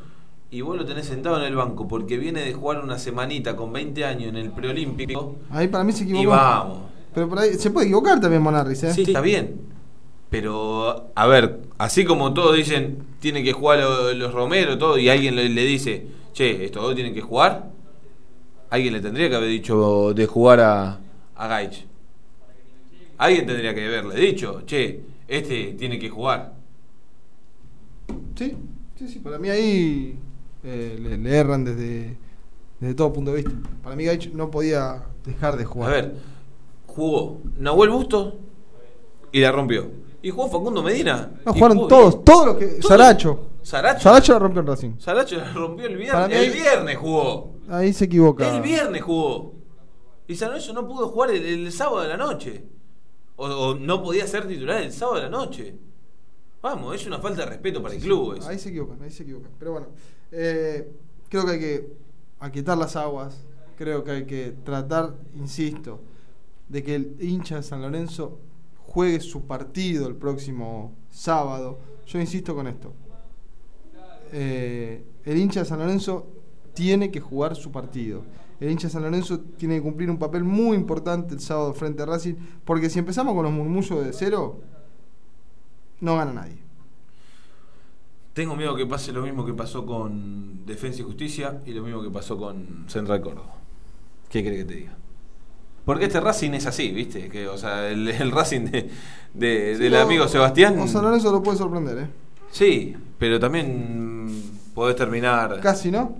[0.54, 3.74] Y vos lo tenés sentado en el banco porque viene de jugar una semanita con
[3.74, 5.38] 20 años en el preolímpico.
[5.50, 6.24] Ahí para mí se equivocó.
[6.24, 6.78] Y vamos.
[7.12, 8.94] Pero por ahí se puede equivocar también Monarris, ¿eh?
[8.94, 9.62] Sí, está bien.
[10.30, 15.10] Pero, a ver, así como todos dicen, tienen que jugar lo- los Romero, todo, y
[15.10, 17.72] alguien le, le dice, che, estos dos tienen que jugar,
[18.70, 21.00] alguien le tendría que haber dicho de jugar a,
[21.36, 21.86] a Gaich.
[23.18, 26.54] Alguien tendría que haberle dicho, che, este tiene que jugar.
[28.36, 28.54] Sí,
[29.00, 29.20] sí, sí.
[29.20, 30.18] Para mí ahí
[30.64, 32.18] eh, le, le erran desde,
[32.80, 33.52] desde todo punto de vista.
[33.84, 35.92] Para mí Gaich no podía dejar de A jugar.
[35.92, 36.16] ver,
[36.88, 38.34] jugó Nahuel Bustos
[39.32, 39.90] y la rompió.
[40.22, 41.32] Y jugó Facundo Medina.
[41.46, 42.66] No, jugaron jugó todos, todos los que.
[42.68, 42.86] Todos.
[42.88, 43.48] Saracho.
[43.62, 44.00] Saracho.
[44.02, 44.92] Saracho la rompió en Racing.
[45.00, 46.28] Saracho la rompió el viernes.
[46.30, 47.56] mí El viernes jugó.
[47.70, 48.56] Ahí se equivoca.
[48.56, 49.54] El viernes jugó.
[50.28, 52.64] Y San Lorenzo no pudo jugar el, el sábado de la noche.
[53.36, 55.76] O, o no podía ser titular el sábado de la noche.
[56.62, 58.38] Vamos, es una falta de respeto para el club.
[58.38, 58.48] eso.
[58.48, 59.52] Ahí se equivocan, ahí se equivocan.
[59.60, 59.88] Pero bueno,
[60.36, 60.92] eh,
[61.30, 61.94] creo que hay que
[62.40, 63.46] aquietar las aguas.
[63.78, 66.00] Creo que hay que tratar, insisto,
[66.70, 68.40] de que el hincha de San Lorenzo
[68.86, 71.80] juegue su partido el próximo sábado.
[72.06, 72.94] Yo insisto con esto.
[74.32, 76.28] Eh, el hincha de San Lorenzo
[76.74, 78.24] tiene que jugar su partido.
[78.60, 82.04] El hincha de San Lorenzo tiene que cumplir un papel muy importante el sábado frente
[82.04, 84.62] a Racing, porque si empezamos con los murmullos de cero,
[86.00, 86.63] no gana nadie.
[88.34, 92.02] Tengo miedo que pase lo mismo que pasó con Defensa y Justicia y lo mismo
[92.02, 93.54] que pasó con Central Córdoba.
[94.30, 94.96] ¿Qué crees que te diga?
[95.86, 97.30] Porque este Racing es así, ¿viste?
[97.30, 98.90] Que, o sea, el, el Racing de,
[99.34, 100.80] de- del amigo Sebastián.
[100.80, 102.08] O San Lorenzo lo puede sorprender, ¿eh?
[102.52, 104.32] Sí, pero también
[104.74, 105.60] podés terminar.
[105.60, 106.16] Casi, ¿no?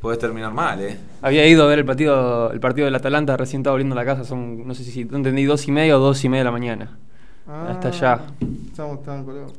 [0.00, 0.98] Podés terminar mal, ¿eh?
[1.20, 4.04] Había ido a ver el partido, el partido del Atalanta, recién estaba volviendo a la
[4.04, 6.44] casa, son, no sé si no entendí, dos y media o dos y media de
[6.46, 6.98] la mañana.
[7.46, 8.12] Hasta allá.
[8.14, 9.52] Ah, Estamos tan colgados.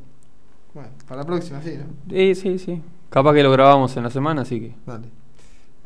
[0.74, 1.84] Bueno, para la próxima, sí, ¿no?
[2.10, 2.82] Sí, sí, sí.
[3.10, 4.74] Capaz que lo grabamos en la semana, así que.
[4.84, 5.08] Dale.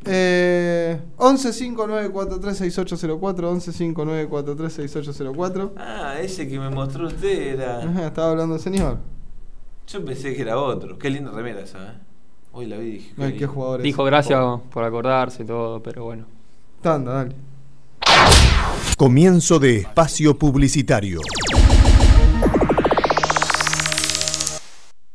[0.04, 7.80] Eh, 11 5943 6804 11 5943 6804 Ah, ese que me mostró usted era.
[7.82, 8.98] Ajá, Estaba hablando el señor.
[9.88, 10.98] Yo pensé que era otro.
[10.98, 11.94] Qué linda remera esa, ¿eh?
[12.52, 13.14] Hoy la vi y dije.
[13.18, 13.84] Ay, qué jugador es.
[13.84, 16.24] Dijo gracias por acordarse y todo, pero bueno.
[16.80, 17.34] Tanda, dale.
[18.96, 21.20] Comienzo de espacio publicitario.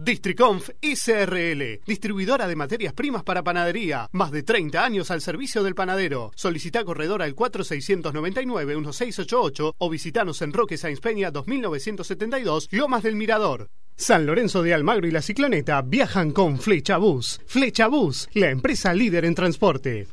[0.00, 4.08] Districonf ICRL, distribuidora de materias primas para panadería.
[4.12, 6.30] Más de 30 años al servicio del panadero.
[6.36, 13.70] Solicita corredor al 4699-1688 o visitanos en Roque Sáenz Peña 2972, Lomas del Mirador.
[13.98, 17.40] San Lorenzo de Almagro y la Cicloneta viajan con Flecha Bus.
[17.46, 20.06] Flecha Bus, la empresa líder en transporte.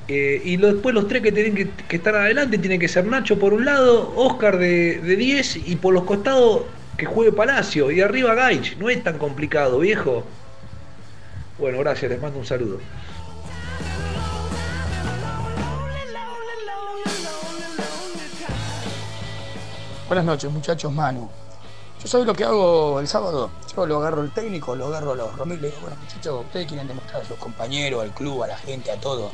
[0.08, 3.52] Eh, y después los tres que tienen que, estar adelante tienen que ser Nacho por
[3.52, 6.62] un lado, Oscar de, de 10 y por los costados
[6.96, 8.76] que juegue Palacio y arriba Gaich.
[8.76, 10.24] No es tan complicado, viejo.
[11.58, 12.78] Bueno, gracias, les mando un saludo.
[20.08, 21.30] Buenas noches, muchachos, Manu.
[22.02, 23.50] Yo sabes lo que hago el sábado.
[23.74, 26.66] Yo lo agarro el técnico, lo agarro a los Romil le digo, bueno, muchachos, ustedes
[26.66, 29.32] quieren demostrar a sus compañeros, al club, a la gente, a todos,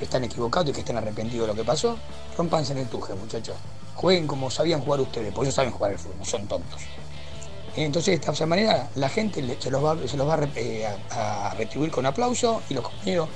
[0.00, 1.98] que están equivocados y que estén arrepentidos de lo que pasó.
[2.36, 3.54] Rompanse en el tuje, muchachos.
[3.94, 6.80] Jueguen como sabían jugar ustedes, porque ellos saben jugar al fútbol, no son tontos.
[7.76, 11.54] Entonces, de esta manera, la gente se los va, se los va eh, a- a
[11.54, 13.28] retribuir con aplauso y los compañeros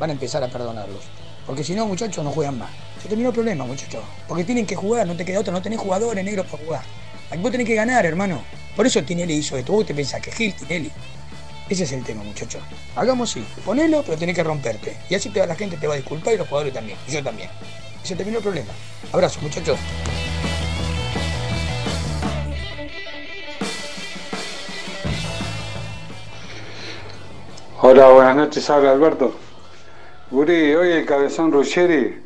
[0.00, 1.04] van a empezar a perdonarlos.
[1.46, 2.70] Porque si no, muchachos, no juegan más.
[3.00, 4.02] Se terminó el problema, muchachos.
[4.26, 6.82] Porque tienen que jugar, no te queda otra, no tenés jugadores negros para jugar.
[7.30, 8.42] Aquí vos tenés que ganar, hermano.
[8.74, 9.72] Por eso Tinelli hizo esto.
[9.72, 10.90] Vos te pensás que Gil, Tinelli.
[11.68, 12.62] Ese es el tema, muchachos.
[12.96, 14.96] Hagamos sí, ponelo, pero tenés que romperte.
[15.10, 16.96] Y así te, la gente te va a disculpar y los jugadores también.
[17.06, 17.50] Y yo también.
[18.02, 18.72] Y se terminó el problema.
[19.12, 19.78] Abrazo, muchachos.
[27.82, 29.34] Hola, buenas noches, habla Alberto.
[30.30, 32.18] Guri, hoy el cabezón Ruggeri,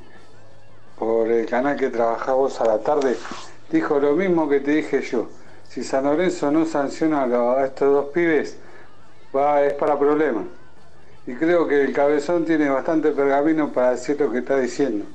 [0.97, 3.17] por el canal que trabajás vos a la tarde,
[3.71, 5.29] dijo lo mismo que te dije yo.
[5.69, 8.57] Si San Lorenzo no sanciona a estos dos pibes,
[9.35, 10.45] es para problemas.
[11.27, 15.07] Y creo que el cabezón tiene bastante pergamino para decir lo que está diciendo.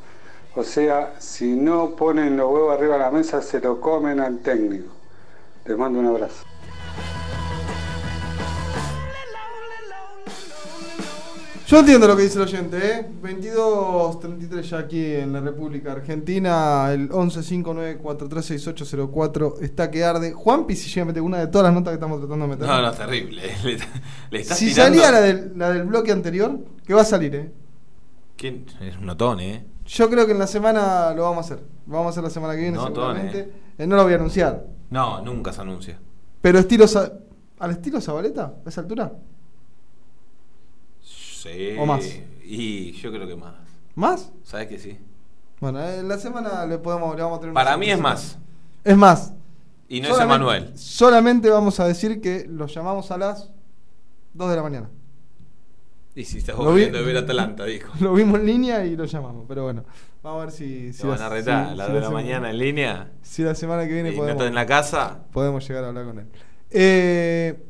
[0.56, 4.40] O sea, si no ponen los huevos arriba de la mesa, se lo comen al
[4.40, 4.92] técnico.
[5.66, 6.46] Les mando un abrazo.
[11.68, 13.06] Yo entiendo lo que dice el oyente, ¿eh?
[13.22, 20.32] 22.33 ya aquí en la República Argentina, el 1159436804 está que arde.
[20.32, 22.66] Juanpi si meter una de todas las notas que estamos tratando de meter.
[22.68, 23.42] No, no, terrible.
[23.66, 23.78] Le,
[24.32, 27.36] le estás si tirando- salía la del, la del bloque anterior, que va a salir,
[27.36, 27.52] ¿eh?
[28.38, 28.66] ¿Quién?
[28.80, 29.66] Es un notón, ¿eh?
[29.88, 31.66] Yo creo que en la semana lo vamos a hacer.
[31.86, 33.52] Lo vamos a hacer la semana que viene No, seguramente.
[33.78, 34.66] Eh, no lo voy a anunciar.
[34.90, 36.00] No, nunca se anuncia.
[36.40, 36.86] Pero estilo
[37.60, 38.54] ¿Al estilo Zabaleta?
[38.66, 39.12] ¿A esa altura?
[41.44, 41.76] Sí.
[41.78, 42.04] ¿O más?
[42.44, 43.54] Y yo creo que más.
[43.96, 44.32] ¿Más?
[44.44, 44.98] ¿Sabes que sí?
[45.60, 48.38] Bueno, en la semana le, podemos, le vamos a tener Para mí es más.
[48.84, 49.34] Es más.
[49.90, 50.78] Y no es Emanuel.
[50.78, 53.50] Solamente vamos a decir que lo llamamos a las
[54.34, 54.90] 2 de la mañana.
[56.16, 57.92] Y si estás volviendo vi- de ver Atalanta, dijo.
[58.00, 59.84] Lo vimos en línea y lo llamamos, pero bueno.
[60.24, 60.92] Vamos a ver si.
[60.92, 63.12] si Lo van a retar si- a las si 2 de la mañana en línea.
[63.22, 64.42] Si la semana que viene Y no podemos.
[64.42, 65.20] está en la casa.
[65.32, 66.26] Podemos llegar a hablar con él.
[66.72, 67.64] Eh,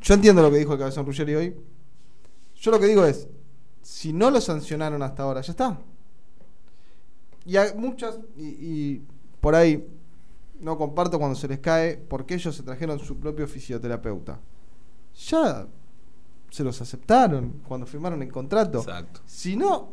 [0.00, 1.56] yo entiendo lo que dijo el cabezón Ruggeri hoy.
[2.60, 3.28] Yo lo que digo es:
[3.82, 5.78] si no lo sancionaron hasta ahora, ya está.
[7.46, 9.02] Y hay muchas, y, y
[9.40, 9.86] por ahí
[10.60, 14.38] no comparto cuando se les cae, porque ellos se trajeron su propio fisioterapeuta.
[15.28, 15.66] Ya
[16.50, 18.78] se los aceptaron cuando firmaron el contrato.
[18.78, 19.20] Exacto.
[19.24, 19.90] Si no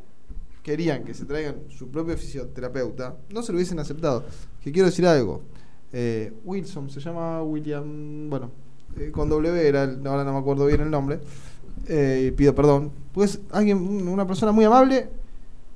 [0.64, 4.26] querían que se traigan su propio fisioterapeuta, no se lo hubiesen aceptado.
[4.64, 5.44] Que quiero decir algo.
[5.94, 8.52] Eh, Wilson, se llama William, bueno,
[8.98, 11.20] eh, con W era, el- ahora no me acuerdo bien el nombre,
[11.88, 12.92] eh, pido perdón.
[13.14, 15.10] Pues alguien, un- una persona muy amable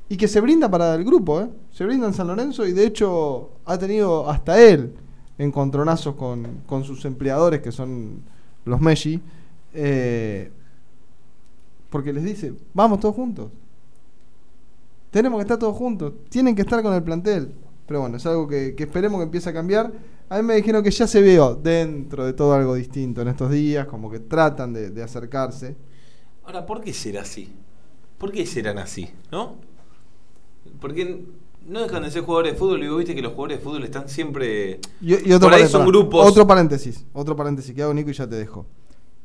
[0.09, 1.49] y que se brinda para el grupo, ¿eh?
[1.71, 4.93] se brinda en San Lorenzo y de hecho ha tenido hasta él
[5.37, 8.21] encontronazos con, con sus empleadores que son
[8.65, 9.21] los Messi,
[9.73, 10.51] eh,
[11.89, 13.49] porque les dice, vamos todos juntos.
[15.11, 17.51] Tenemos que estar todos juntos, tienen que estar con el plantel.
[17.87, 19.91] Pero bueno, es algo que, esperemos que empiece a cambiar.
[20.29, 23.49] A mí me dijeron que ya se vio dentro de todo algo distinto en estos
[23.49, 25.75] días, como que tratan de acercarse.
[26.49, 27.47] Ahora, ¿por qué será así?
[28.17, 29.07] ¿Por qué serán así?
[29.31, 29.57] ¿No?
[30.81, 31.25] Porque
[31.67, 33.83] no dejan de ser jugadores de fútbol y vos viste que los jugadores de fútbol
[33.83, 34.79] están siempre.
[34.99, 36.25] Y, y otro, por ahí son grupos.
[36.25, 38.65] otro paréntesis, otro paréntesis que hago Nico y ya te dejo.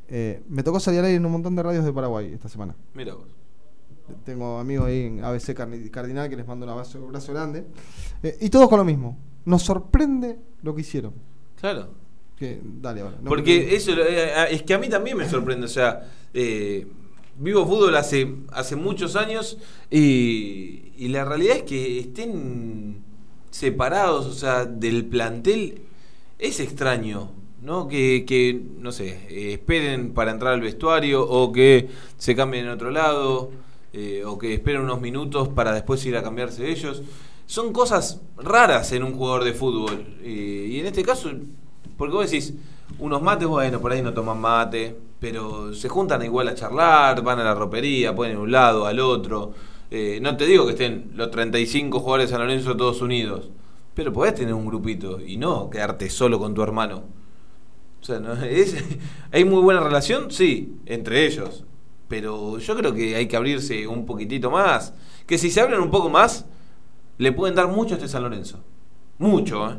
[0.07, 2.77] Eh, me tocó salir al aire en un montón de radios de Paraguay esta semana.
[2.93, 3.25] Mira vos.
[4.27, 5.55] Tengo amigos ahí en ABC
[5.91, 7.65] Cardinal que les mando un abrazo, un abrazo grande.
[8.23, 9.17] Eh, y todos con lo mismo.
[9.47, 11.15] Nos sorprende lo que hicieron.
[11.59, 11.89] Claro.
[12.37, 13.17] Que, dale, ahora.
[13.23, 15.65] no Porque me- eso eh, es que a mí también me sorprende.
[15.65, 16.87] O sea, eh,
[17.39, 19.59] vivo fútbol hace, hace muchos años
[19.91, 23.03] y, y la realidad es que estén
[23.51, 25.83] separados, o sea, del plantel
[26.39, 27.31] es extraño.
[27.65, 27.89] ¿no?
[27.89, 31.89] Que, que, no sé, esperen para entrar al vestuario o que
[32.19, 33.51] se cambien en otro lado
[33.95, 37.03] eh, o que esperen unos minutos para después ir a cambiarse ellos.
[37.47, 40.05] Son cosas raras en un jugador de fútbol.
[40.23, 41.31] Eh, y en este caso,
[41.97, 42.55] porque vos decís,
[42.99, 47.41] unos mates, bueno, por ahí no toman mate, pero se juntan igual a charlar, van
[47.41, 49.53] a la ropería, a un lado, al otro.
[49.91, 53.51] Eh, no te digo que estén los 35 jugadores de San Lorenzo todos unidos,
[53.95, 57.05] pero podés tener un grupito y no quedarte solo con tu hermano.
[58.01, 58.35] O sea, ¿no?
[58.45, 58.77] es-
[59.33, 60.31] ¿hay muy buena relación?
[60.31, 61.65] Sí, entre ellos.
[62.09, 64.95] Pero yo creo que hay que abrirse un poquitito más.
[65.27, 66.47] Que si se abren un poco más,
[67.19, 68.61] le pueden dar mucho a este San Lorenzo.
[69.19, 69.79] Mucho, ¿eh?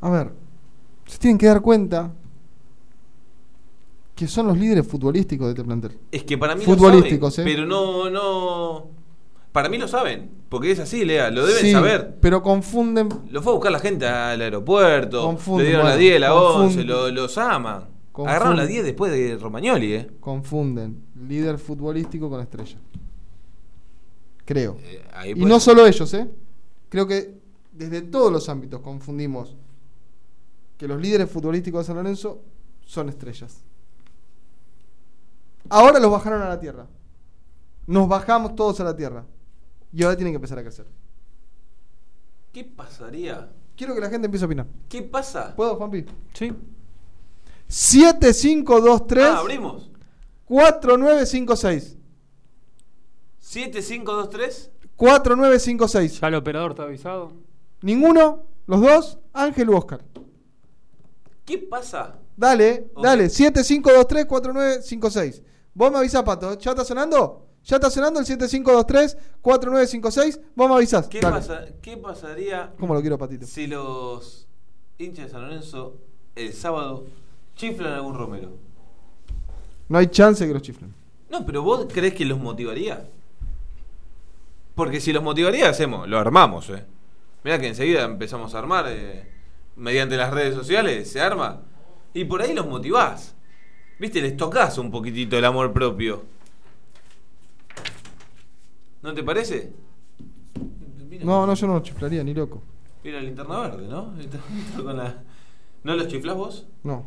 [0.00, 0.32] A ver,
[1.12, 2.12] se tienen que dar cuenta
[4.14, 5.98] que son los líderes futbolísticos de este plantel.
[6.10, 7.54] Es que para mí Futbolísticos, lo saben, ¿eh?
[7.54, 8.86] pero no, no.
[9.52, 12.16] Para mí lo saben, porque es así, Lea, lo deben Sí, saber.
[12.20, 13.08] Pero confunden.
[13.30, 16.34] Lo fue a buscar la gente al aeropuerto, Confunden, le dieron la bueno, 10, la
[16.34, 16.86] 11, confunden.
[16.86, 17.84] lo- los aman.
[18.12, 18.30] Confunden.
[18.36, 20.10] Agarraron la 10 después de Romagnoli, ¿eh?
[20.20, 22.78] Confunden líder futbolístico con estrella.
[24.44, 24.76] Creo.
[25.14, 25.72] ahí y no ser.
[25.74, 26.28] solo ellos, ¿eh?
[26.88, 27.34] Creo que
[27.72, 29.54] desde todos los ámbitos confundimos
[30.82, 32.42] que los líderes futbolísticos de San Lorenzo
[32.84, 33.62] son estrellas.
[35.68, 36.88] Ahora los bajaron a la tierra.
[37.86, 39.24] Nos bajamos todos a la tierra.
[39.92, 40.86] Y ahora tienen que empezar a crecer.
[42.52, 43.48] ¿Qué pasaría?
[43.76, 44.66] Quiero que la gente empiece a opinar.
[44.88, 45.54] ¿Qué pasa?
[45.54, 46.04] ¿Puedo, Juanpi?
[46.34, 46.52] Sí.
[47.68, 49.88] 7523 Ah, abrimos.
[50.46, 51.96] 4956.
[53.38, 54.72] 7523.
[54.96, 56.20] 4956.
[56.20, 57.34] Ya el operador está avisado.
[57.82, 60.02] Ninguno, los dos, Ángel u Oscar.
[61.44, 62.18] ¿Qué pasa?
[62.36, 63.02] Dale, Ok.
[63.04, 65.42] dale, 7523-4956.
[65.74, 66.56] Vos me avisás, Pato.
[66.58, 67.46] ¿Ya está sonando?
[67.64, 70.40] ¿Ya está sonando el 7523-4956?
[70.54, 71.08] Vos me avisás.
[71.08, 73.46] ¿Qué, pasa, ¿Qué pasaría ¿Cómo lo quiero, Patito?
[73.46, 74.46] si los
[74.98, 75.96] hinchas de San Lorenzo
[76.34, 77.06] el sábado
[77.56, 78.50] chiflan a algún Romero?
[79.88, 80.94] No hay chance que los chiflen.
[81.30, 83.08] No, pero vos crees que los motivaría.
[84.74, 86.84] Porque si los motivaría, hacemos, lo armamos, eh.
[87.44, 89.28] Mirá que enseguida empezamos a armar eh,
[89.76, 91.62] mediante las redes sociales, se arma.
[92.14, 93.34] Y por ahí los motivás.
[93.98, 96.24] Viste, les tocas un poquitito el amor propio.
[99.02, 99.72] ¿No te parece?
[101.22, 102.62] No, no, yo no lo chiflaría ni loco.
[103.04, 104.14] Mira la linterna verde, ¿no?
[104.82, 105.22] Con la-
[105.84, 106.66] ¿No los chiflás vos?
[106.84, 107.06] No.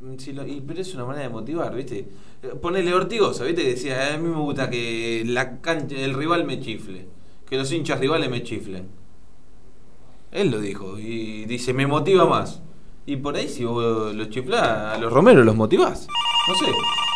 [0.00, 2.06] Mm, sí, lo- y- pero es una manera de motivar, ¿viste?
[2.42, 3.62] Eh, Ponele Ortigosa, ¿viste?
[3.62, 7.06] Que decía, a mí me gusta que la cancha, el rival me chifle.
[7.48, 8.86] Que los hinchas rivales me chiflen.
[10.34, 12.60] Él lo dijo y dice, me motiva más.
[13.06, 16.08] Y por ahí si vos los chiflás a los Romero los motivás.
[16.48, 16.66] No sé,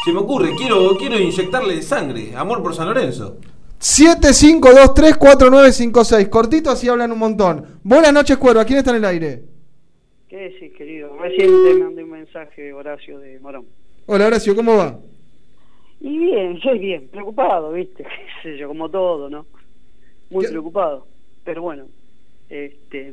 [0.05, 3.39] se me ocurre, quiero, quiero inyectarle sangre, amor por San Lorenzo.
[3.81, 6.29] 75234956.
[6.29, 7.81] Cortito, así hablan un montón.
[7.83, 8.65] Buenas noches, Cuerva.
[8.65, 9.43] ¿Quién está en el aire?
[10.29, 11.19] ¿Qué decís, querido?
[11.19, 13.67] Recién te mandé un mensaje, Horacio, de Morón.
[14.07, 14.97] Hola, Horacio, ¿cómo va?
[16.01, 18.05] Y bien, estoy bien, preocupado, ¿viste?
[18.05, 18.11] Qué
[18.45, 19.45] sé yo, como todo, ¿no?
[20.31, 21.09] Muy preocupado.
[21.45, 21.87] Pero bueno,
[22.49, 23.13] este.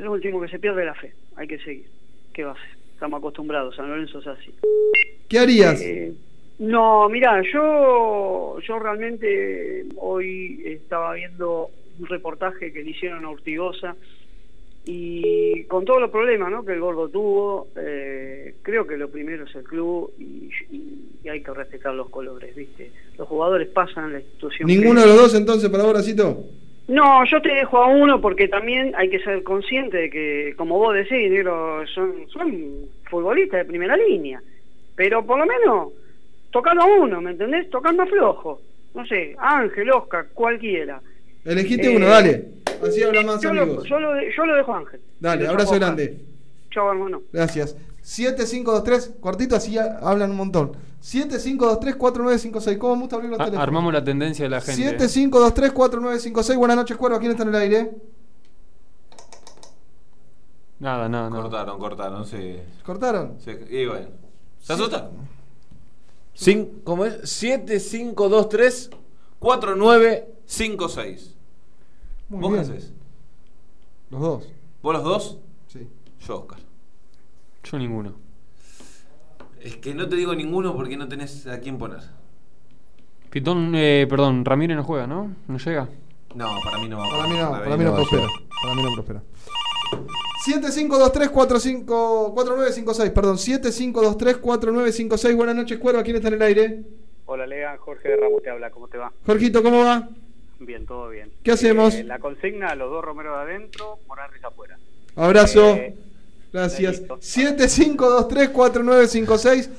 [0.00, 1.12] Lo último que se pierde es la fe.
[1.36, 1.86] Hay que seguir.
[2.32, 2.70] ¿Qué va a ser?
[2.92, 4.54] Estamos acostumbrados, San Lorenzo es así.
[5.28, 5.80] ¿Qué harías?
[5.82, 6.12] Eh,
[6.60, 13.96] no, mira, yo, yo realmente hoy estaba viendo un reportaje que le hicieron a Urtigosa
[14.86, 16.64] y con todos los problemas ¿no?
[16.64, 21.28] que el gordo tuvo, eh, creo que lo primero es el club y, y- y
[21.28, 22.90] hay que respetar los colores, ¿viste?
[23.16, 24.68] Los jugadores pasan la institución.
[24.68, 26.44] ¿Ninguno de los dos entonces para vos, Horacito?
[26.86, 30.78] No, yo te dejo a uno porque también hay que ser consciente de que, como
[30.78, 34.42] vos decís, negro, son, son futbolistas de primera línea.
[34.94, 35.92] Pero por lo menos,
[36.50, 37.70] tocando a uno, ¿me entendés?
[37.70, 38.60] Tocando flojo.
[38.94, 41.00] No sé, Ángel, Oscar, cualquiera.
[41.44, 42.44] Elegiste Eh, uno, dale.
[42.86, 43.84] Así habla más Yo lo, amigos.
[43.88, 45.00] yo, lo, yo lo dejo a Ángel.
[45.20, 46.14] Dale, Lo abrazo grande.
[46.70, 47.22] Chao, hermano.
[47.32, 47.76] Gracias.
[48.04, 50.72] 7523, cortito, así hablan un montón.
[51.02, 52.76] 75234956.
[52.78, 53.66] ¿Cómo me gusta abrir los A- teléfonos?
[53.66, 54.98] armamos la tendencia de la gente.
[55.08, 56.56] 75234956.
[56.58, 57.18] Buenas noches, Cuerva.
[57.18, 57.96] ¿Quién está en el aire?
[60.80, 61.42] Nada, nada, nada.
[61.42, 62.56] Cortaron, cortaron, sí.
[62.84, 63.36] ¿Cortaron?
[63.42, 64.08] Sí, y bueno.
[64.60, 65.10] ¿Se asusta?
[66.36, 67.26] Cin- ¿Cómo es?
[67.30, 68.90] 7523
[69.38, 71.34] 4956.
[72.28, 72.70] Muy ¿Vos qué bien.
[72.70, 72.92] haces?
[74.10, 74.44] Los dos.
[74.82, 75.38] ¿Vos los dos?
[75.68, 75.88] Sí.
[76.26, 76.58] Yo, Oscar.
[77.64, 78.14] Yo ninguno.
[79.60, 82.00] Es que no te digo ninguno porque no tenés a quién poner.
[83.30, 85.34] Pitón, eh, perdón, Ramírez no juega, ¿no?
[85.48, 85.88] ¿No llega?
[86.34, 88.26] No, para mí no va a Para mí no, para para mí no prospera.
[88.62, 89.22] Para mí no prospera.
[90.46, 95.36] 7523454956, perdón, 75234956.
[95.36, 96.02] Buenas noches, Cuerva.
[96.02, 96.82] ¿Quién está en el aire?
[97.26, 99.10] Hola, Lea, Jorge de Ramos te habla, ¿cómo te va?
[99.24, 100.10] Jorgito, ¿cómo va?
[100.60, 101.32] Bien, todo bien.
[101.42, 101.94] ¿Qué hacemos?
[101.94, 104.76] Eh, la consigna, los dos Romero de adentro, Morarris afuera.
[105.16, 105.76] Abrazo.
[105.76, 105.96] Eh,
[106.54, 107.00] Gracias.
[107.00, 107.18] listo.
[107.18, 109.70] 75234956.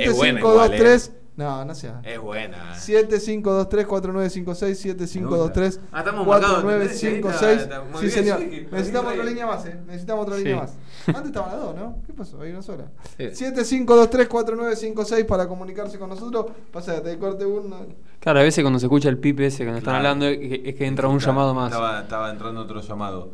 [0.00, 1.12] Es buena igual, 7523.
[1.36, 2.00] No, no sea.
[2.04, 2.74] Es buena.
[2.74, 4.74] 75234956.
[4.74, 7.62] 7523 Ah, estamos marcados, 4956.
[7.62, 8.40] está- está muy Sí, señor.
[8.40, 9.78] sí, Necesitamos otra línea más, eh.
[9.86, 10.72] Necesitamos otra línea más.
[11.06, 11.96] Antes estaban las dos, ¿no?
[12.06, 12.40] ¿Qué pasó?
[12.42, 12.84] Hay una sola.
[13.16, 13.30] Sí.
[13.34, 16.46] 75234956 para comunicarse con nosotros.
[16.72, 17.86] Pasa te corte uno.
[18.18, 20.62] Claro, a veces cuando se escucha el pipe ese que nos están hablando es que,
[20.66, 21.70] es que entra un llamado más.
[21.72, 23.32] Estaba, estaba entrando otro llamado.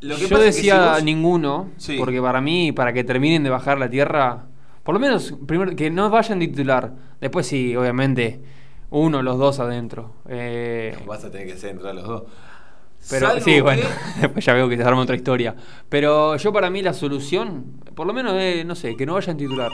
[0.00, 1.96] Lo que Yo que decía si vos- ninguno, Sí.
[1.98, 4.44] porque para mí, para que terminen de bajar la tierra,
[4.82, 6.92] por lo menos primero que no vayan de titular.
[7.20, 8.40] Después sí, obviamente,
[8.90, 10.12] uno, los dos adentro.
[10.28, 12.22] Eh, Vas a tener que hacer entrar los dos.
[13.10, 13.82] pero Salvo sí, bueno,
[14.20, 15.54] después ya veo que se arma otra historia.
[15.88, 19.36] Pero yo para mí la solución, por lo menos, es, no sé, que no vayan
[19.36, 19.70] titular.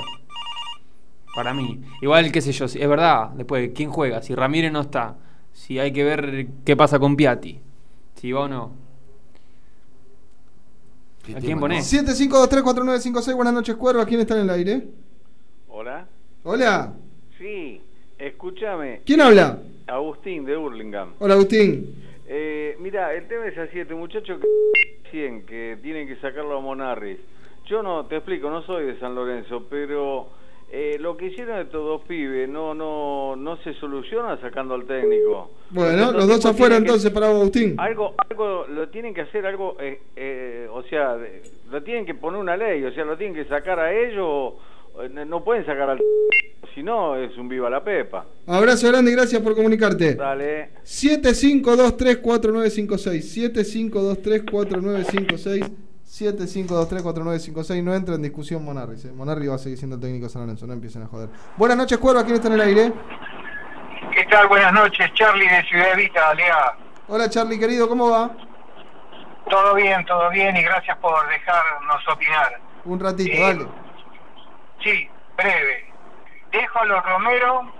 [1.35, 1.81] Para mí.
[2.03, 4.21] Igual, qué sé yo, si- es verdad, después, ¿quién juega?
[4.23, 5.17] Si Ramírez no está,
[5.53, 7.61] si hay que ver qué pasa con Piatti,
[8.17, 8.82] si va o no.
[11.37, 11.85] ¿A quién ponés?
[11.93, 13.37] 75234956.
[13.37, 14.05] Buenas noches, Cuerva.
[14.05, 14.83] ¿Quién está en el aire?
[15.69, 16.07] Hola.
[16.43, 16.95] Hola.
[17.39, 17.81] Sí,
[18.19, 19.03] escúchame.
[19.07, 19.61] ¿Quién habla?
[19.87, 21.15] Agustín de Hurlingham.
[21.21, 21.95] Hola, Agustín.
[22.27, 24.49] Eh, mira, el tema es así, este muchacho que
[25.13, 27.19] 100 que tienen que sacarlo a Monarris.
[27.67, 30.29] Yo no, te explico, no soy de San Lorenzo, pero
[30.75, 35.51] eh, lo que hicieron estos dos pibes no no no se soluciona sacando al técnico.
[35.69, 37.75] Bueno, los dos afuera entonces para Agustín.
[37.79, 41.19] Algo, algo lo tienen que hacer algo, eh, eh, o sea,
[41.71, 44.55] lo tienen que poner una ley, o sea, lo tienen que sacar a ellos,
[45.27, 46.01] no pueden sacar al
[46.75, 48.25] si no es un viva la pepa.
[48.47, 50.15] Abrazo grande y gracias por comunicarte.
[50.15, 50.71] Dale.
[50.85, 53.53] 75234956.
[53.53, 55.92] 75234956.
[56.23, 57.83] 75234956.
[57.83, 59.05] No entra en discusión Monarris.
[59.07, 59.13] eh.
[59.13, 60.67] Monarri va a seguir siendo el técnico de San Lorenzo.
[60.67, 61.29] No empiecen a joder.
[61.57, 62.23] Buenas noches, Cuerva.
[62.25, 62.93] ¿Quién está en el aire?
[64.15, 64.47] ¿Qué tal?
[64.49, 66.75] Buenas noches, Charlie de Ciudad Vista, Lea.
[67.09, 67.89] Hola, Charlie, querido.
[67.89, 68.31] ¿Cómo va?
[69.49, 72.61] Todo bien, todo bien y gracias por dejarnos opinar.
[72.85, 73.41] Un ratito, Sí.
[73.43, 73.67] dale.
[74.83, 75.93] Sí, breve.
[76.53, 77.73] Dejo a los Romero,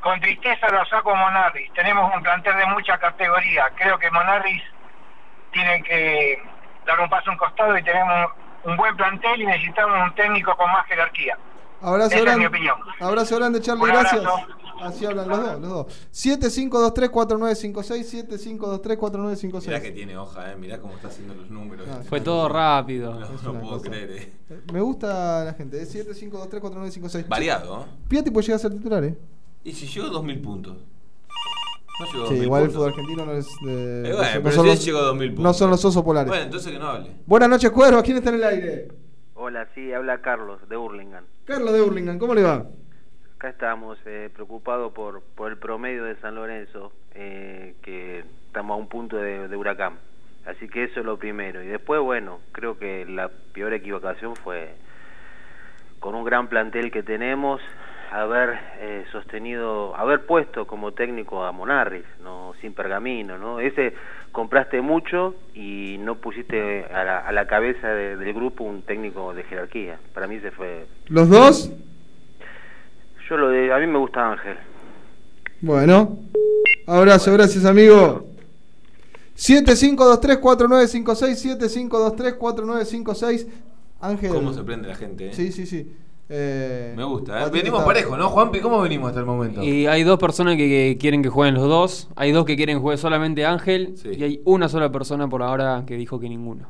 [0.00, 1.72] con tristeza lo saco a Monarris.
[1.74, 3.70] Tenemos un plantel de mucha categoría.
[3.76, 4.62] Creo que Monarris
[5.52, 6.42] tiene que
[6.86, 8.30] dar un paso a un costado y tenemos
[8.64, 11.36] un buen plantel y necesitamos un técnico con más jerarquía.
[11.82, 12.40] Abrazo Esa es grande.
[12.40, 12.76] mi opinión.
[13.00, 13.82] Abrazo grande, Charlie.
[13.84, 14.22] Un Gracias.
[14.80, 15.86] Así hablan los dos, los dos.
[16.12, 19.66] 75234956, 75234956.
[19.66, 20.56] Mirá que tiene hoja, eh.
[20.56, 21.86] Mirá cómo está haciendo los números.
[21.90, 23.18] Ah, Fue todo rápido.
[23.42, 23.90] No, puedo cosa.
[23.90, 24.32] creer, eh.
[24.72, 27.28] Me gusta la gente, es 75234956.
[27.28, 27.86] Variado, ¿eh?
[28.08, 29.16] Piatti puede llegar a ser titular, ¿eh?
[29.64, 30.76] Y si llegó 2000 puntos.
[31.98, 33.72] No llegó Sí, 2000 igual el fútbol argentino no es de.
[33.72, 35.44] Eh, no bueno, son- no pero son los- él llegó a 2000 puntos.
[35.44, 36.28] No son los osos polares.
[36.28, 37.10] Bueno, entonces que no hable.
[37.26, 38.02] Buenas noches, Cuervo.
[38.02, 38.88] ¿Quién está en el aire?
[39.34, 41.24] Hola, sí, habla Carlos de Hurlingham.
[41.44, 42.66] Carlos de Burlingame, ¿cómo le va?
[43.36, 48.78] Acá estamos eh, preocupados por, por el promedio de San Lorenzo, eh, que estamos a
[48.80, 49.98] un punto de, de huracán.
[50.46, 51.62] Así que eso es lo primero.
[51.62, 54.74] Y después, bueno, creo que la peor equivocación fue
[56.00, 57.60] con un gran plantel que tenemos,
[58.12, 63.60] haber eh, sostenido, haber puesto como técnico a Monarris, no sin pergamino, ¿no?
[63.60, 63.94] Ese
[64.32, 69.32] compraste mucho y no pusiste a la, a la cabeza de- del grupo un técnico
[69.34, 69.98] de jerarquía.
[70.14, 70.86] Para mí se fue.
[71.08, 71.70] ¿Los dos?
[73.28, 74.56] Yo lo de, a mí me gusta Ángel.
[75.60, 76.18] Bueno.
[76.86, 78.26] Abrazo, gracias, amigo.
[79.36, 83.46] 75234956, 75234956.
[84.00, 84.30] Ángel.
[84.30, 85.32] ¿Cómo se prende la gente, eh?
[85.32, 85.90] Sí, sí, sí.
[86.28, 87.50] Eh, Me gusta, ¿eh?
[87.52, 88.60] Venimos está- parejos, ¿no, Juanpi?
[88.60, 89.62] ¿Cómo venimos hasta el momento?
[89.62, 92.08] Y hay dos personas que, que quieren que jueguen los dos.
[92.16, 93.94] Hay dos que quieren que juegue solamente Ángel.
[94.04, 96.66] Y hay una sola persona por ahora que dijo que ninguno.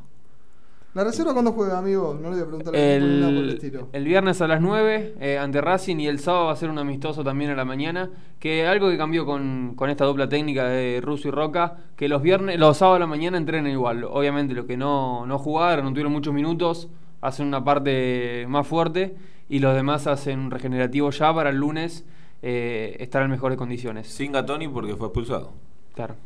[0.92, 2.18] ¿La reserva cuándo juega, amigo?
[2.20, 3.88] No le voy a preguntar equipo ni nada por el El, estilo.
[3.92, 6.78] el viernes a las 9 eh, ante Racing y el sábado va a ser un
[6.78, 8.08] amistoso también a la mañana.
[8.38, 12.22] Que algo que cambió con, con esta dupla técnica de Russo y Roca, que los
[12.22, 14.04] viernes, los sábados a la mañana entrenan igual.
[14.04, 16.88] Obviamente los que no, no jugaron, no tuvieron muchos minutos,
[17.20, 19.16] hacen una parte más fuerte
[19.48, 22.04] y los demás hacen un regenerativo ya para el lunes
[22.42, 24.08] eh, estar en mejores condiciones.
[24.08, 25.54] Sin Gatoni porque fue expulsado.
[25.94, 26.16] Claro.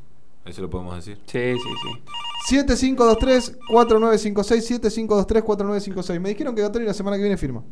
[0.45, 1.18] Eso lo podemos decir.
[1.27, 1.91] Sí, sí, sí.
[2.57, 6.21] 7523-4956, 7523-4956.
[6.21, 7.62] Me dijeron que Gatori la semana que viene firma.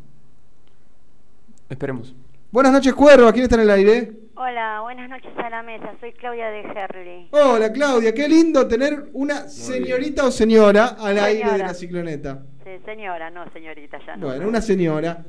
[1.67, 2.13] Esperemos.
[2.51, 3.33] Buenas noches, Cuerva.
[3.33, 4.11] ¿Quién está en el aire?
[4.35, 5.95] Hola, buenas noches a la mesa.
[5.99, 7.27] Soy Claudia de Herley.
[7.31, 8.13] Hola, Claudia.
[8.13, 12.43] Qué lindo tener una señorita o señora al aire de la cicloneta.
[12.63, 14.27] Sí, señora, no señorita, ya no.
[14.27, 15.25] Bueno, una señora.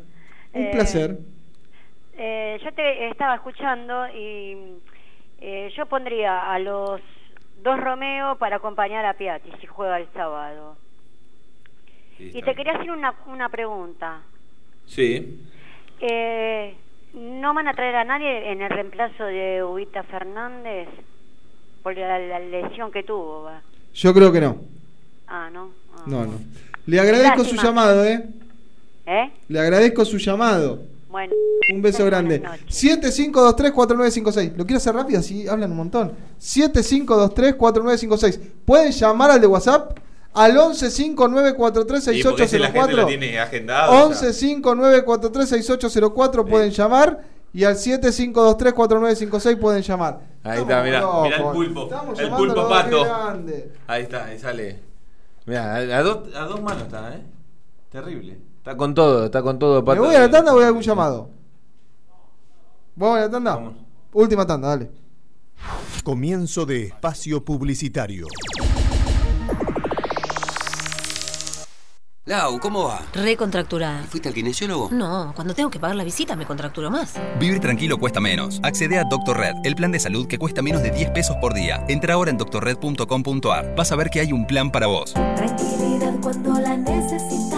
[0.53, 1.18] Un Eh, placer.
[2.16, 4.57] Eh, yo te estaba escuchando y
[5.40, 7.01] eh, yo pondría a los
[7.62, 10.76] dos Romeo para acompañar a Piatti si juega el sábado.
[12.18, 14.20] y te quería hacer una, una pregunta.
[14.86, 15.40] Sí.
[16.01, 16.74] Eh,
[17.14, 20.88] ¿No van a traer a nadie en el reemplazo de Ubita Fernández?
[21.82, 23.44] Por la, la lesión que tuvo.
[23.44, 23.62] va.
[23.94, 24.59] Yo creo que no.
[25.26, 25.70] Ah, ¿no?
[25.96, 26.03] Ah.
[26.07, 26.38] No, no.
[26.86, 28.22] Le agradezco su llamado, ¿eh?
[29.12, 29.32] ¿Eh?
[29.48, 30.82] Le agradezco su llamado.
[31.08, 31.32] Bueno.
[31.74, 32.40] Un beso grande.
[32.68, 34.52] 7523-4956.
[34.56, 36.12] Lo quiero hacer rápido, así hablan un montón.
[36.40, 38.38] 7523-4956.
[38.64, 39.98] Pueden llamar al de WhatsApp
[40.32, 42.14] al 1159436804.
[42.14, 44.11] Y porque si la gente lo tiene agendado.
[44.11, 44.14] ya.
[44.28, 47.18] 1159436804 pueden llamar.
[47.52, 50.20] Y al 7523-4956 pueden llamar.
[50.44, 51.82] Ahí está, mirá, mirá el pulpo.
[51.86, 53.02] Estamos El pulpo pato.
[53.04, 53.72] grande.
[53.88, 54.78] Ahí está, ahí sale.
[55.46, 57.22] Mirá, a, a dos, a dos manos está, ¿eh?
[57.91, 58.41] Terrible.
[58.59, 60.82] Está con todo, está con todo, ¿Me voy a la tanda o voy a algún
[60.82, 61.30] llamado?
[62.95, 63.72] ¿Vamos a la tanda?
[64.12, 64.91] Última tanda, dale.
[66.05, 68.26] Comienzo de espacio publicitario.
[72.26, 73.01] Lau, ¿cómo va?
[73.12, 74.05] Recontracturada.
[74.05, 74.91] ¿Fuiste al kinesiólogo?
[74.93, 77.14] No, cuando tengo que pagar la visita me contracturo más.
[77.41, 78.61] Vivir tranquilo cuesta menos.
[78.62, 81.55] Accede a Doctor Red, el plan de salud que cuesta menos de 10 pesos por
[81.55, 81.84] día.
[81.88, 83.74] Entra ahora en doctorred.com.ar.
[83.74, 85.12] Vas a ver que hay un plan para vos.
[85.14, 87.49] Tranquilidad cuando la necesitas.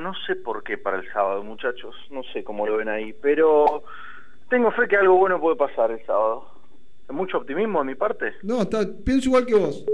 [0.00, 1.94] No sé por qué para el sábado, muchachos.
[2.10, 3.84] No sé cómo lo ven ahí, pero
[4.48, 6.46] tengo fe que algo bueno puede pasar el sábado.
[7.10, 8.32] ¿Mucho optimismo de mi parte?
[8.42, 9.84] No, está, pienso igual que vos.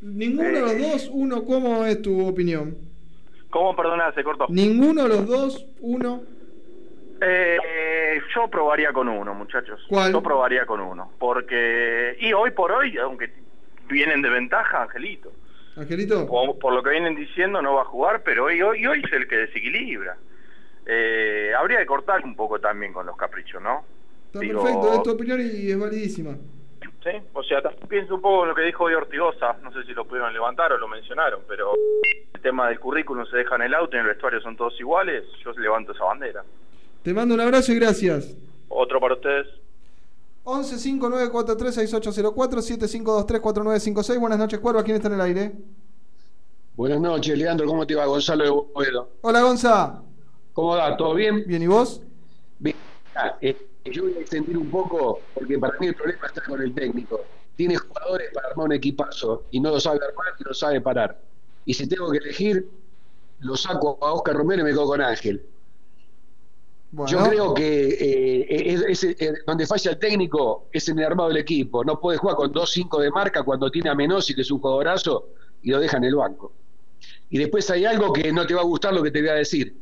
[0.00, 2.76] Ninguno de los dos, uno, ¿cómo es tu opinión?
[3.50, 4.46] ¿Cómo, perdona, se cortó?
[4.50, 6.22] Ninguno de los dos, uno.
[7.20, 9.84] Eh, yo probaría con uno, muchachos.
[9.88, 10.12] ¿Cuál?
[10.12, 11.12] Yo probaría con uno.
[11.18, 12.16] Porque...
[12.20, 13.30] Y hoy por hoy, aunque
[13.88, 15.32] vienen de ventaja, Angelito.
[15.76, 16.26] Angelito.
[16.26, 19.12] Por, por lo que vienen diciendo, no va a jugar, pero hoy, hoy, hoy es
[19.12, 20.16] el que desequilibra.
[20.86, 23.84] Eh, habría que cortar un poco también con los caprichos, ¿no?
[24.26, 26.36] Está Digo- perfecto, es tu opinión y es validísima.
[27.02, 29.92] Sí, o sea, pienso un poco en lo que dijo hoy Ortigosa, no sé si
[29.92, 31.72] lo pudieron levantar o lo mencionaron, pero
[32.34, 34.78] el tema del currículum se deja en el auto y en el vestuario son todos
[34.78, 36.44] iguales, yo levanto esa bandera.
[37.02, 38.34] Te mando un abrazo y gracias.
[38.68, 39.46] Otro para ustedes.
[40.44, 44.82] 11 5943 6804 7523 4956 Buenas noches, Cuerva.
[44.82, 45.52] ¿Quién está en el aire?
[46.76, 47.66] Buenas noches, Leandro.
[47.66, 48.06] ¿Cómo te va?
[48.06, 49.10] Gonzalo de Boedo.
[49.22, 50.02] Hola, Gonza.
[50.52, 50.96] ¿Cómo va?
[50.96, 51.44] ¿Todo bien?
[51.46, 52.02] Bien, ¿y vos?
[52.58, 52.76] Bien.
[53.14, 56.60] Ah, eh, yo voy a extender un poco, porque para mí el problema está con
[56.60, 57.20] el técnico.
[57.56, 61.18] Tiene jugadores para armar un equipazo y no lo sabe armar y no sabe parar.
[61.64, 62.68] Y si tengo que elegir,
[63.40, 65.44] lo saco a Oscar Romero y me quedo con Ángel.
[66.92, 67.10] Bueno.
[67.12, 71.28] Yo creo que eh, es- es- eh, donde falla el técnico es en el armado
[71.28, 71.84] del equipo.
[71.84, 75.28] No puede jugar con 2-5 de marca cuando tiene a Menossi, que es un jugadorazo,
[75.62, 76.52] y lo deja en el banco.
[77.30, 79.34] Y después hay algo que no te va a gustar lo que te voy a
[79.34, 79.76] decir.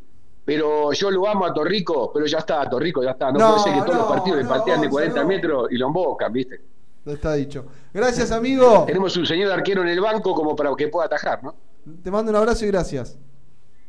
[0.45, 3.31] Pero yo lo amo a Torrico, pero ya está, Torrico, ya está.
[3.33, 5.23] No, No, puede ser que todos no, los partidos le no, patean de Gonza, 40
[5.23, 5.29] no.
[5.29, 6.61] metros y lo embocan, ¿viste?
[7.07, 7.65] Está dicho.
[7.95, 8.85] Gracias, amigo.
[8.87, 11.55] Tenemos un señor arquero en el banco como para que pueda atajar, ¿no?
[12.03, 13.19] Te mando un abrazo y gracias.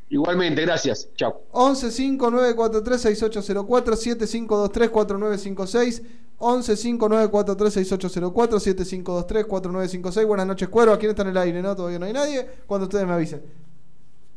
[0.10, 1.10] Igualmente, gracias.
[1.16, 1.44] Chao.
[1.52, 6.02] 11 5943 6804 7523 4956
[6.40, 10.98] 11 5943 6804 7523 4956 Buenas noches, Cuerva.
[10.98, 11.62] ¿Quién está en el aire?
[11.62, 12.48] No, todavía no hay nadie.
[12.66, 13.44] Cuando ustedes me avisen.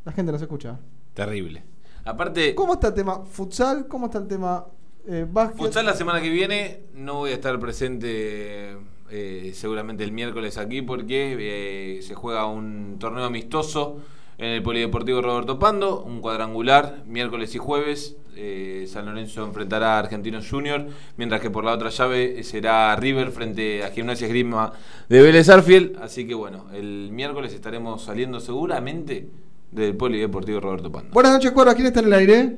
[0.04, 0.78] La gente no se escucha.
[1.14, 1.62] Terrible.
[2.04, 3.86] Aparte, ¿Cómo está el tema futsal?
[3.86, 4.66] ¿Cómo está el tema
[5.06, 5.58] eh, básquet?
[5.58, 8.76] futsal la semana que viene no voy a estar presente
[9.10, 13.98] eh, seguramente el miércoles aquí porque eh, se juega un torneo amistoso
[14.38, 18.16] en el Polideportivo Roberto Pando, un cuadrangular, miércoles y jueves.
[18.34, 23.30] eh, San Lorenzo enfrentará a Argentinos Junior, mientras que por la otra llave será River
[23.30, 24.72] frente a Gimnasia Esgrima
[25.08, 25.96] de Vélez Arfiel.
[26.00, 29.28] Así que bueno, el miércoles estaremos saliendo seguramente
[29.70, 31.12] del Polideportivo Roberto Pando.
[31.12, 31.74] Buenas noches, Cuerva.
[31.74, 32.56] ¿Quién está en el aire?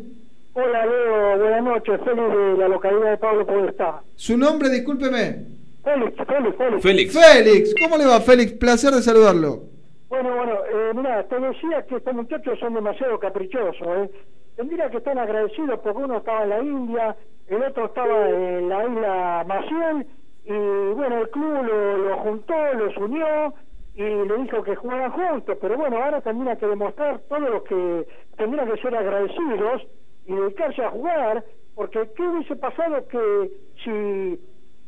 [0.56, 4.00] Hola Leo, buenas noches, Félix de la localidad de Pablo Podestá.
[4.14, 5.46] Su nombre, discúlpeme.
[5.82, 6.82] Félix, Félix, Félix.
[6.82, 7.12] Félix.
[7.12, 7.74] Félix.
[7.82, 8.52] ¿Cómo le va, Félix?
[8.52, 9.73] Placer de saludarlo.
[10.14, 14.10] Bueno, bueno, eh, mira, te decía que estos muchachos son demasiado caprichosos, ¿eh?
[14.54, 17.16] Tendría que estar agradecidos porque uno estaba en la India,
[17.48, 20.06] el otro estaba en la isla Maciel,
[20.44, 23.54] y bueno, el club lo, lo juntó, los unió
[23.96, 28.06] y le dijo que jugaran juntos, pero bueno, ahora tendría que demostrar todo lo que
[28.36, 29.82] tendrían que ser agradecidos
[30.26, 31.44] y dedicarse a jugar,
[31.74, 33.50] porque ¿qué hubiese pasado que
[33.82, 34.40] si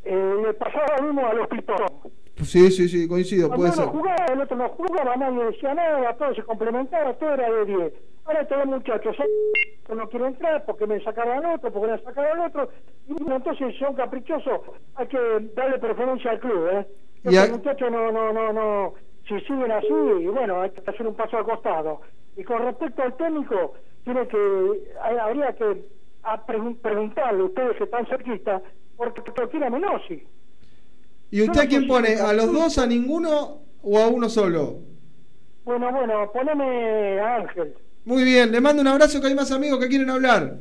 [0.05, 1.89] eh, le pasaba mismo a los pitón?
[2.43, 4.01] Sí, sí, sí, coincido, Cuando puede uno ser.
[4.01, 7.93] jugaba, el otro no jugaba, nadie decía nada, todo se complementaba, todo era de 10.
[8.27, 9.27] Ahora estos muchachos son,
[9.99, 12.69] no quieren entrar porque me sacaron al otro, porque me sacaron al otro.
[13.09, 14.61] Y bueno, entonces si son caprichosos,
[14.97, 15.19] hay que
[15.55, 16.87] darle preferencia al club, ¿eh?
[17.25, 18.95] Y a- muchachos no, no, no, no,
[19.27, 19.87] si siguen así,
[20.21, 22.01] y bueno, hay que hacer un paso al costado.
[22.37, 23.75] Y con respecto al técnico,
[24.05, 25.85] tiene que, hay- habría que
[26.23, 28.61] a pregun- preguntarle, ustedes que están cerquita,
[28.97, 29.23] porque
[29.65, 30.23] a Menossi.
[31.31, 32.17] ¿Y usted a quién pone?
[32.17, 34.79] ¿A los dos, a ninguno o a uno solo?
[35.65, 37.75] Bueno, bueno, poneme a Ángel.
[38.05, 40.59] Muy bien, le mando un abrazo que hay más amigos que quieren hablar.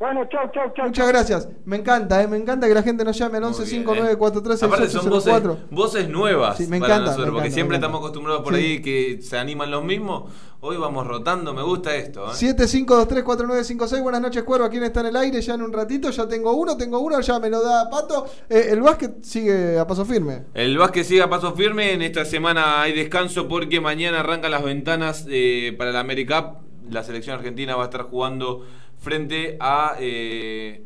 [0.00, 0.86] Bueno, chau, chau, chau.
[0.86, 1.48] Muchas gracias.
[1.66, 4.62] Me encanta, eh, me encanta que la gente nos llame al Muy 11 bien, 5943
[4.62, 5.68] Aparte son voces, 6804.
[5.70, 7.86] voces nuevas Sí, me para encanta, nosotros, me porque encanta, siempre encanta.
[7.86, 8.60] estamos acostumbrados por Sí.
[8.60, 10.32] ahí que se animan los mismos.
[10.62, 12.26] Hoy vamos rotando, me gusta esto.
[12.26, 12.32] ¿eh?
[12.34, 14.68] 75234956, buenas noches, Cuerva.
[14.68, 15.40] ¿Quién está en el aire?
[15.40, 18.26] Ya en un ratito, ya tengo uno, tengo uno, ya me lo da Pato.
[18.46, 20.44] Eh, el básquet sigue a paso firme.
[20.52, 21.94] El básquet sigue a paso firme.
[21.94, 26.58] En esta semana hay descanso porque mañana arrancan las ventanas eh, para la AmeriCup.
[26.90, 28.66] La selección argentina va a estar jugando
[28.98, 30.84] frente a eh,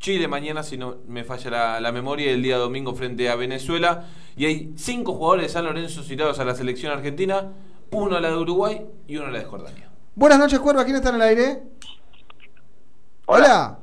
[0.00, 4.08] Chile mañana, si no me falla la, la memoria, el día domingo frente a Venezuela.
[4.36, 7.52] Y hay cinco jugadores de San Lorenzo citados a la selección argentina,
[7.90, 9.88] uno a la de Uruguay y uno a la de Jordania.
[10.14, 10.84] Buenas noches, Cuerva.
[10.84, 11.62] ¿Quién está en el aire?
[13.26, 13.78] Hola.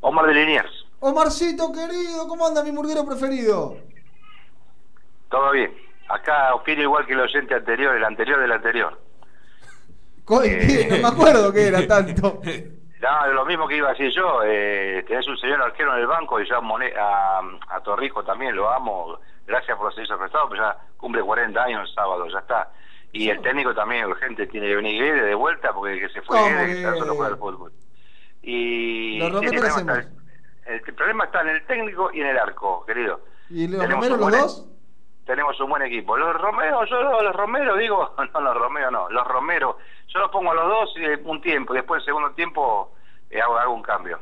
[0.00, 0.86] Omar de Liniers.
[1.00, 3.76] Omarcito, querido, ¿cómo anda mi murguero preferido?
[5.30, 5.74] Todo bien.
[6.08, 9.00] Acá opino igual que el oyente anterior, el anterior del anterior.
[10.26, 10.86] ¿qué?
[10.90, 12.40] No me acuerdo que era tanto.
[13.00, 16.06] No, lo mismo que iba a decir yo, eh, tenés un señor arquero en el
[16.06, 17.40] banco y yo a, Mone- a,
[17.74, 21.88] a Torrijo también lo amo, gracias por los servicios prestados, pero ya cumple 40 años
[21.88, 22.68] el sábado, ya está.
[23.12, 26.22] Y el técnico también urgente tiene que venir Guede de vuelta porque el que se
[26.22, 27.72] fue ¿Cómo Guede, que está solo juega al fútbol.
[28.42, 30.08] Y el, ¿qué problema está,
[30.66, 33.20] el problema está en el técnico y en el arco, querido.
[33.50, 34.66] ¿Y los Tenemos Romero los dos?
[35.30, 36.16] tenemos un buen equipo.
[36.16, 40.30] Los Romero, yo los, los Romero digo, no los Romero no, los Romero, yo los
[40.30, 42.94] pongo a los dos y un tiempo, y después el segundo tiempo
[43.30, 44.18] eh, hago, hago un cambio.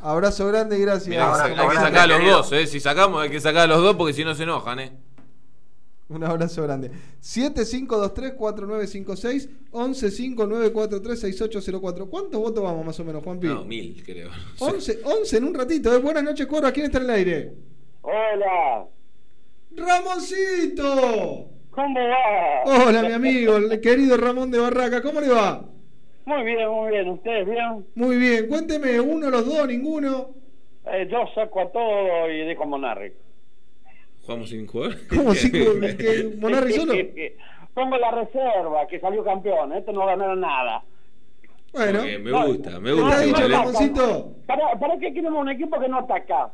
[0.00, 1.08] Abrazo grande y gracias.
[1.08, 2.66] Mirá, Abrazo hay que sacar a los dos, eh.
[2.66, 4.92] Si sacamos, hay que sacar a los dos porque si no se enojan, eh.
[6.14, 6.90] Un abrazo grande.
[7.20, 12.08] 7523-4956, 1159436804.
[12.08, 13.46] ¿Cuántos votos vamos más o menos, Juanpi?
[13.46, 14.30] No, mil, creo.
[14.58, 15.94] 11, 11 en un ratito.
[15.94, 15.98] ¿eh?
[15.98, 16.66] Buenas noches, Coro.
[16.66, 17.52] ¿A quién está en el aire?
[18.02, 18.86] Hola.
[19.74, 21.48] ¡Ramoncito!
[21.70, 22.64] ¿Cómo va?
[22.86, 25.00] Hola, mi amigo, el querido Ramón de Barraca.
[25.00, 25.64] ¿Cómo le va?
[26.26, 27.08] Muy bien, muy bien.
[27.08, 27.86] ¿Ustedes bien?
[27.94, 28.48] Muy bien.
[28.48, 30.34] Cuénteme, uno, los dos, ninguno.
[30.84, 33.14] Eh, yo saco a todo y dejo a Monarri.
[34.24, 34.92] ¿Jugamos sin jugar?
[35.08, 36.94] ¿Cómo que- que Monarri solo?
[37.74, 39.72] Pongo la reserva, que salió campeón.
[39.72, 40.82] Este no ganaron nada.
[41.72, 42.00] Bueno.
[42.00, 43.20] Ok, me gusta, me ¿Está gusta.
[43.20, 44.32] dicho, Le- Ramoncito?
[44.46, 46.52] ¿Para, ¿Para qué queremos un equipo que no ataca?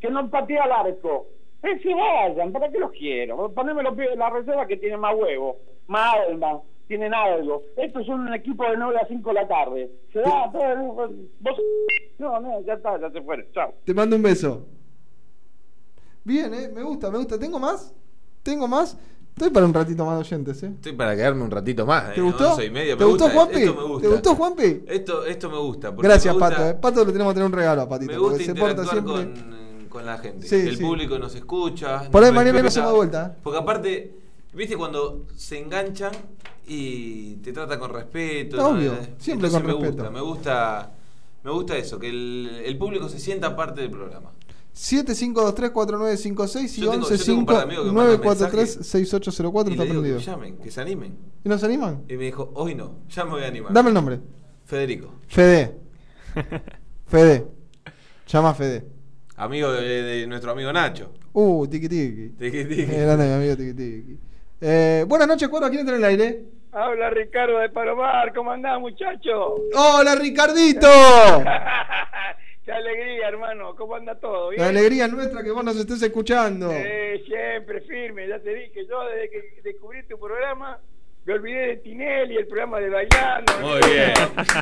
[0.00, 1.26] Que no patea al arco.
[1.62, 3.52] Eh, si vayan, ¿para qué los quiero?
[3.52, 5.56] Poneme los pibes de la reserva que tiene más huevo,
[5.88, 7.62] más alma, tienen algo.
[7.76, 9.90] Esto es un equipo de 9 a 5 de la tarde.
[10.12, 11.60] Se da, todo, vos...
[12.18, 13.44] No, no, ya está, ya se fueron.
[13.52, 13.74] Chao.
[13.84, 14.66] Te mando un beso.
[16.26, 16.68] Bien, ¿eh?
[16.74, 17.38] Me gusta, me gusta.
[17.38, 17.92] ¿Tengo más?
[18.42, 18.96] ¿Tengo más?
[19.28, 20.72] Estoy para un ratito más de oyentes, ¿eh?
[20.74, 22.12] Estoy para quedarme un ratito más.
[22.14, 22.60] ¿Te eh, gustó?
[22.60, 22.96] y media.
[22.96, 23.60] ¿Te Me gustó, gusta, Juanpi?
[23.62, 24.02] Esto me gusta.
[24.08, 24.82] ¿Te gustó, Juanpi?
[24.88, 25.90] Esto, esto me gusta.
[25.96, 26.68] Gracias, me gusta- Pato.
[26.68, 26.74] ¿eh?
[26.74, 28.12] Pato le tenemos que tener un regalo a Patito.
[28.12, 29.12] Me gusta porque se porta siempre.
[29.12, 30.48] con, con la gente.
[30.48, 30.82] Sí, el sí.
[30.82, 32.10] público nos escucha.
[32.10, 33.40] Por ahí mañana nos hacemos vuelta, ¿eh?
[33.44, 34.16] Porque aparte,
[34.52, 36.10] viste cuando se enganchan
[36.66, 38.56] y te trata con respeto.
[38.68, 38.98] Obvio, ¿no?
[39.18, 39.92] siempre Entonces con me respeto.
[40.02, 40.92] Gusta, me gusta,
[41.44, 44.32] me gusta eso, que el, el público se sienta parte del programa.
[44.76, 49.84] 75234956 y Yo tengo- yo tengo un par de amigos que mandan 1159436804 Y está
[49.84, 50.18] le digo prendido.
[50.18, 51.16] que llamen, que se animen.
[51.44, 52.02] ¿Y nos animan?
[52.08, 53.72] Y me dijo, hoy no, ya me voy a animar.
[53.72, 54.20] Dame el nombre.
[54.66, 55.14] Federico.
[55.28, 55.76] Fede.
[57.06, 57.46] Fede.
[58.26, 58.84] Llama a Fede.
[59.36, 61.12] Amigo de, de nuestro amigo Nacho.
[61.32, 62.28] Uh, tiki tiki.
[62.38, 62.82] Tiki tiki.
[62.82, 64.18] Eh, grande mi amigo tiki tiki.
[64.60, 65.66] Eh, buenas noches, Cuero.
[65.66, 66.44] ¿A quién está en el aire?
[66.72, 69.54] Habla Ricardo de Palomar, ¿cómo andás, muchacho?
[69.74, 70.86] ¡Hola, Ricardito!
[72.66, 74.48] Qué alegría, hermano, ¿cómo anda todo?
[74.48, 74.60] ¿Bien?
[74.60, 76.68] La alegría nuestra que vos nos estés escuchando.
[76.72, 80.76] Eh, siempre firme, ya te dije, yo desde que descubrí tu programa,
[81.26, 83.52] me olvidé de Tinelli, el programa de Bailando.
[83.60, 84.12] Muy bien.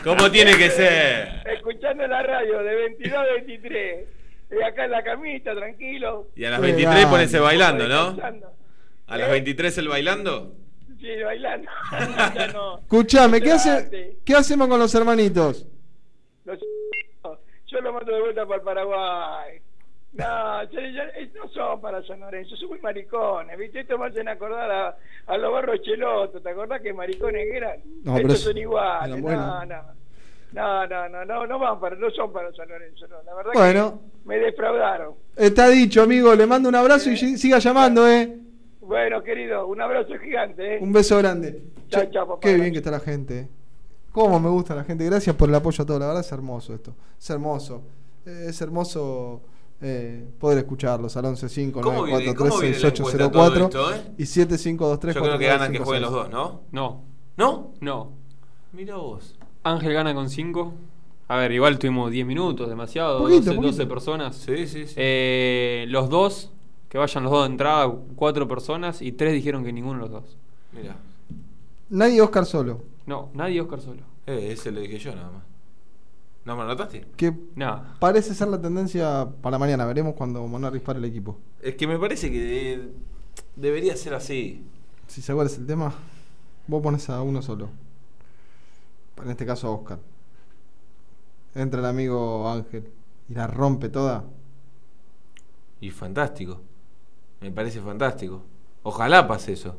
[0.04, 1.28] ¿Cómo tiene que ser?
[1.46, 4.08] Escuchando la radio de 22 a 23,
[4.50, 6.28] y acá en la camita, tranquilo.
[6.36, 8.18] Y a las 23 ponerse bailando, ¿no?
[9.06, 10.54] ¿A las 23 el bailando?
[11.00, 11.70] Sí, bailando.
[12.34, 12.80] Ya no.
[12.80, 14.18] Escuchame, ¿qué, hace.
[14.26, 15.66] ¿qué hacemos con los hermanitos?
[16.44, 16.58] Los
[17.74, 19.60] yo lo mando de vuelta para el Paraguay.
[20.12, 23.80] No, yo- yo- no son para San Lorenzo, son muy maricones, ¿viste?
[23.80, 24.96] Esto me hacen acordar a,
[25.26, 27.80] a los barros chelotos, ¿te acordás que maricones eran?
[28.04, 29.64] No, Estos son iguales, no, no,
[30.52, 33.50] no, no, no, no, no van para, no son para San Lorenzo, no, la verdad
[33.54, 34.00] Bueno.
[34.22, 35.14] que me defraudaron.
[35.34, 36.32] Está dicho, amigo.
[36.36, 38.38] Le mando un abrazo y si- siga llamando, ¿eh?
[38.80, 40.78] Bueno, querido, un abrazo gigante, ¿eh?
[40.80, 41.60] Un beso grande.
[41.88, 42.40] Chao, chao, papá.
[42.40, 43.48] Qué bien que está la gente.
[44.14, 44.20] Eh.
[44.20, 45.04] Cómo me gusta la gente.
[45.04, 45.98] Gracias por el apoyo a todo.
[45.98, 46.94] La verdad es hermoso esto.
[47.18, 47.82] Es hermoso.
[48.26, 49.40] Eh, Es hermoso
[49.80, 54.14] eh, poder escucharlos al 115 ¿Cómo viene- cómo viene la encuesta todo 6804 esto, eh?
[54.18, 56.60] y 7523 Yo creo que ganan que jueguen los dos, ¿no?
[56.72, 57.02] No.
[57.36, 57.72] ¿No?
[57.80, 58.12] No.
[58.72, 59.34] Mira vos.
[59.64, 60.72] Ángel gana con 5.
[61.28, 63.18] A ver, igual tuvimos 10 minutos, demasiado.
[63.18, 63.66] Poquito, 12, poquito.
[63.72, 64.36] 12 personas.
[64.36, 64.94] Sí, sí, sí.
[64.96, 66.50] Eh, los dos,
[66.88, 70.10] que vayan los dos de entrada, cuatro personas, y tres dijeron que ninguno de los
[70.10, 70.36] dos.
[70.72, 70.96] Mira.
[71.90, 72.82] Nadie Oscar solo.
[73.06, 74.02] No, nadie Oscar solo.
[74.26, 75.42] Eh, ese lo dije yo nada más.
[76.44, 77.06] ¿No me lo notaste?
[77.16, 77.82] Que No.
[78.00, 79.84] parece ser la tendencia para mañana.
[79.86, 81.38] Veremos cuando Monarris para el equipo.
[81.62, 82.92] Es que me parece que de-
[83.56, 84.62] debería ser así.
[85.06, 85.92] Si se cuál es el tema,
[86.66, 87.68] vos pones a uno solo.
[89.22, 89.98] En este caso a Oscar.
[91.54, 92.88] Entra el amigo Ángel
[93.28, 94.24] y la rompe toda.
[95.80, 96.60] Y fantástico.
[97.40, 98.42] Me parece fantástico.
[98.82, 99.76] Ojalá pase eso.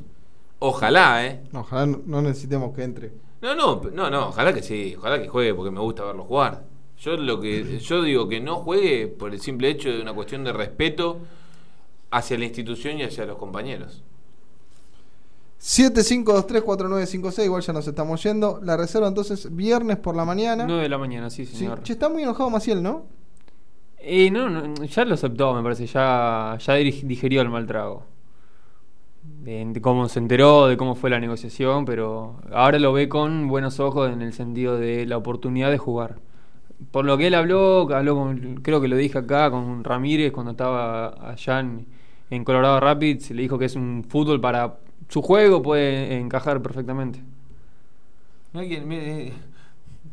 [0.59, 1.41] Ojalá, ¿eh?
[1.53, 3.11] Ojalá no- necesitemos que entre.
[3.41, 6.63] No, no, no, no, ojalá que sí, ojalá que juegue porque me gusta verlo jugar.
[6.99, 10.43] Yo lo que yo digo que no juegue por el simple hecho de una cuestión
[10.43, 11.19] de respeto
[12.11, 14.01] hacia la institución y hacia los compañeros.
[15.61, 18.59] 75234956, igual ya nos estamos yendo.
[18.61, 20.65] La reserva entonces viernes por la mañana.
[20.65, 21.55] 9 de la mañana, sí, Sí.
[21.57, 21.81] señor.
[21.83, 23.05] Che, está muy enojado Maciel, ¿no?
[24.07, 25.87] Y no, no, ya lo aceptó, me parece.
[25.87, 28.05] Ya, ya dig- digerió el mal trago.
[29.45, 33.47] De, de cómo se enteró, de cómo fue la negociación, pero ahora lo ve con
[33.47, 36.19] buenos ojos en el sentido de la oportunidad de jugar.
[36.91, 40.51] Por lo que él habló, habló con, creo que lo dije acá, con Ramírez cuando
[40.51, 41.85] estaba allá en,
[42.29, 44.77] en Colorado Rapids, le dijo que es un fútbol para
[45.07, 47.21] su juego, puede encajar perfectamente.
[48.51, 49.31] No hay quien me,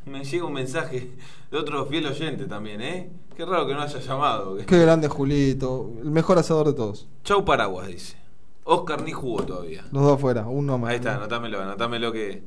[0.05, 1.11] me llega un mensaje
[1.51, 3.11] de otro fiel oyente también, ¿eh?
[3.37, 4.59] Qué raro que no haya llamado.
[4.59, 7.09] Qué grande Julito, el mejor asador de todos.
[7.25, 8.22] Chau Paraguas, dice.
[8.65, 9.83] Oscar ni jugó todavía.
[9.93, 10.91] Los dos afuera, uno más.
[10.91, 12.43] Ahí está, anotámelo, anotámelo que,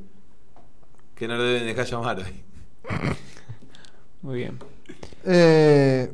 [1.15, 2.43] que no le deben dejar llamar hoy.
[4.21, 4.57] Muy bien.
[5.23, 6.11] Eh,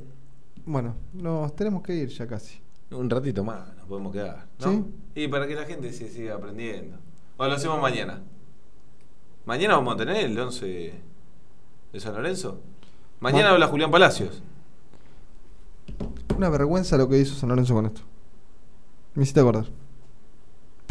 [0.66, 2.60] bueno, nos tenemos que ir ya casi.
[2.91, 4.72] Un ratito más nos podemos quedar, ¿no?
[4.72, 4.86] ¿Sí?
[5.16, 6.97] Y para que la gente se siga aprendiendo.
[7.38, 8.22] O lo hacemos mañana.
[9.45, 10.93] Mañana vamos a tener el 11
[11.93, 12.60] de San Lorenzo.
[13.20, 14.41] Mañana Ma- habla Julián Palacios.
[16.36, 18.02] Una vergüenza lo que hizo San Lorenzo con esto.
[19.16, 19.66] Me hiciste acordar.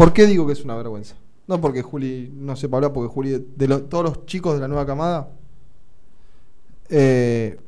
[0.00, 1.14] ¿Por qué digo que es una vergüenza?
[1.46, 4.86] No porque Juli no sepa hablar, porque Juli, de, todos los chicos de la nueva
[4.86, 5.28] camada,
[6.88, 7.60] eh,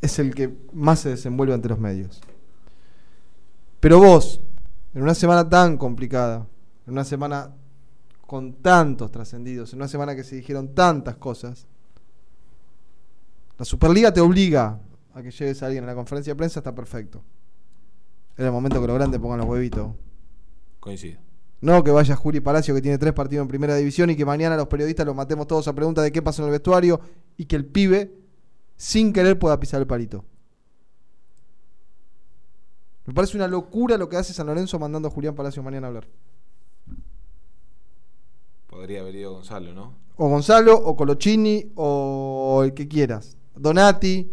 [0.00, 2.22] es el que más se desenvuelve ante los medios.
[3.80, 4.40] Pero vos,
[4.94, 6.46] en una semana tan complicada,
[6.86, 7.54] en una semana
[8.26, 11.66] con tantos trascendidos, en una semana que se dijeron tantas cosas,
[13.58, 14.80] la Superliga te obliga
[15.12, 17.20] a que lleves a alguien a la conferencia de prensa, está perfecto.
[18.38, 19.90] Era el momento que los grandes pongan los huevitos.
[20.80, 21.20] Coincido.
[21.60, 24.56] No que vaya Juli Palacio que tiene tres partidos en primera división y que mañana
[24.56, 27.00] los periodistas los matemos todos a preguntas de qué pasó en el vestuario
[27.36, 28.14] y que el pibe
[28.76, 30.24] sin querer pueda pisar el palito.
[33.04, 35.88] Me parece una locura lo que hace San Lorenzo mandando a Julián Palacio mañana a
[35.88, 36.08] hablar.
[38.66, 39.94] Podría haber ido Gonzalo, ¿no?
[40.16, 43.36] O Gonzalo, o Colochini, o el que quieras.
[43.56, 44.30] Donati,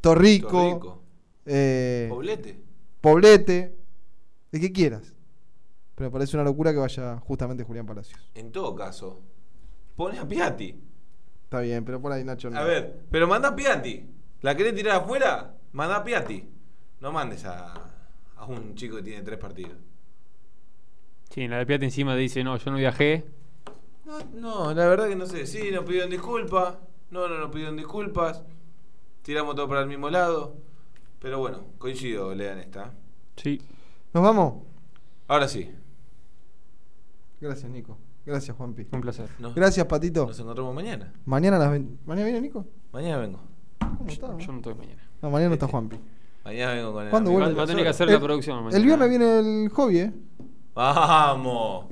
[0.00, 1.02] Torrico, Torrico.
[1.44, 2.60] eh, Poblete.
[3.00, 3.76] Poblete,
[4.52, 5.12] de que quieras.
[5.98, 8.20] Pero me parece una locura que vaya justamente Julián Palacios.
[8.36, 9.20] En todo caso,
[9.96, 10.80] pone a Piatti.
[11.42, 12.56] Está bien, pero por ahí Nacho no.
[12.56, 14.08] A ver, pero manda a Piatti.
[14.42, 15.56] ¿La querés tirar afuera?
[15.72, 16.48] Manda a Piatti.
[17.00, 17.74] No mandes a,
[18.36, 19.72] a un chico que tiene tres partidos.
[21.30, 23.24] Sí, en la de Piatti encima dice, no, yo no viajé.
[24.04, 25.48] No, no, la verdad que no sé.
[25.48, 26.76] Sí, nos pidieron disculpas.
[27.10, 28.44] No, no nos pidieron disculpas.
[29.22, 30.54] Tiramos todo para el mismo lado.
[31.18, 32.94] Pero bueno, coincido, lean esta.
[33.34, 33.60] Sí.
[34.14, 34.62] ¿Nos vamos?
[35.26, 35.74] Ahora sí.
[37.40, 37.96] Gracias, Nico.
[38.26, 38.86] Gracias, Juanpi.
[38.92, 39.28] Un placer.
[39.38, 40.26] Nos- Gracias, Patito.
[40.26, 41.12] Nos encontramos mañana.
[41.24, 41.98] Mañana a las 20.
[42.04, 42.66] ¿Mañana viene Nico?
[42.92, 43.40] Mañana vengo.
[43.78, 44.36] ¿Cómo está?
[44.38, 45.02] Yo no estoy mañana.
[45.22, 45.96] No, mañana no está Juanpi.
[46.44, 47.54] Mañana vengo con el ¿Cuándo vuelve?
[47.54, 48.76] Va a tener que hacer El- la producción mañana.
[48.76, 50.12] El viernes viene el hobby, ¿eh?
[50.74, 51.86] Vamos.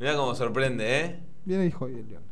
[0.00, 1.20] Mirá cómo sorprende, ¿eh?
[1.44, 2.30] Viene el hobby el viernes.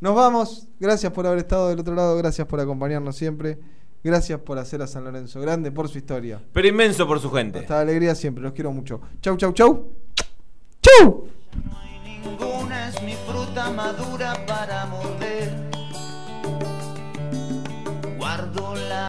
[0.00, 0.68] Nos vamos.
[0.80, 2.16] Gracias por haber estado del otro lado.
[2.16, 3.58] Gracias por acompañarnos siempre.
[4.04, 6.40] Gracias por hacer a San Lorenzo grande por su historia.
[6.52, 7.60] Pero inmenso por su gente.
[7.60, 8.42] Hasta la alegría siempre.
[8.42, 9.00] Los quiero mucho.
[9.20, 9.88] Chau, chau, chau.
[10.86, 11.28] ¡Chu!
[12.04, 15.50] Ninguna es mi fruta madura para morder.
[18.16, 18.96] Guardo la.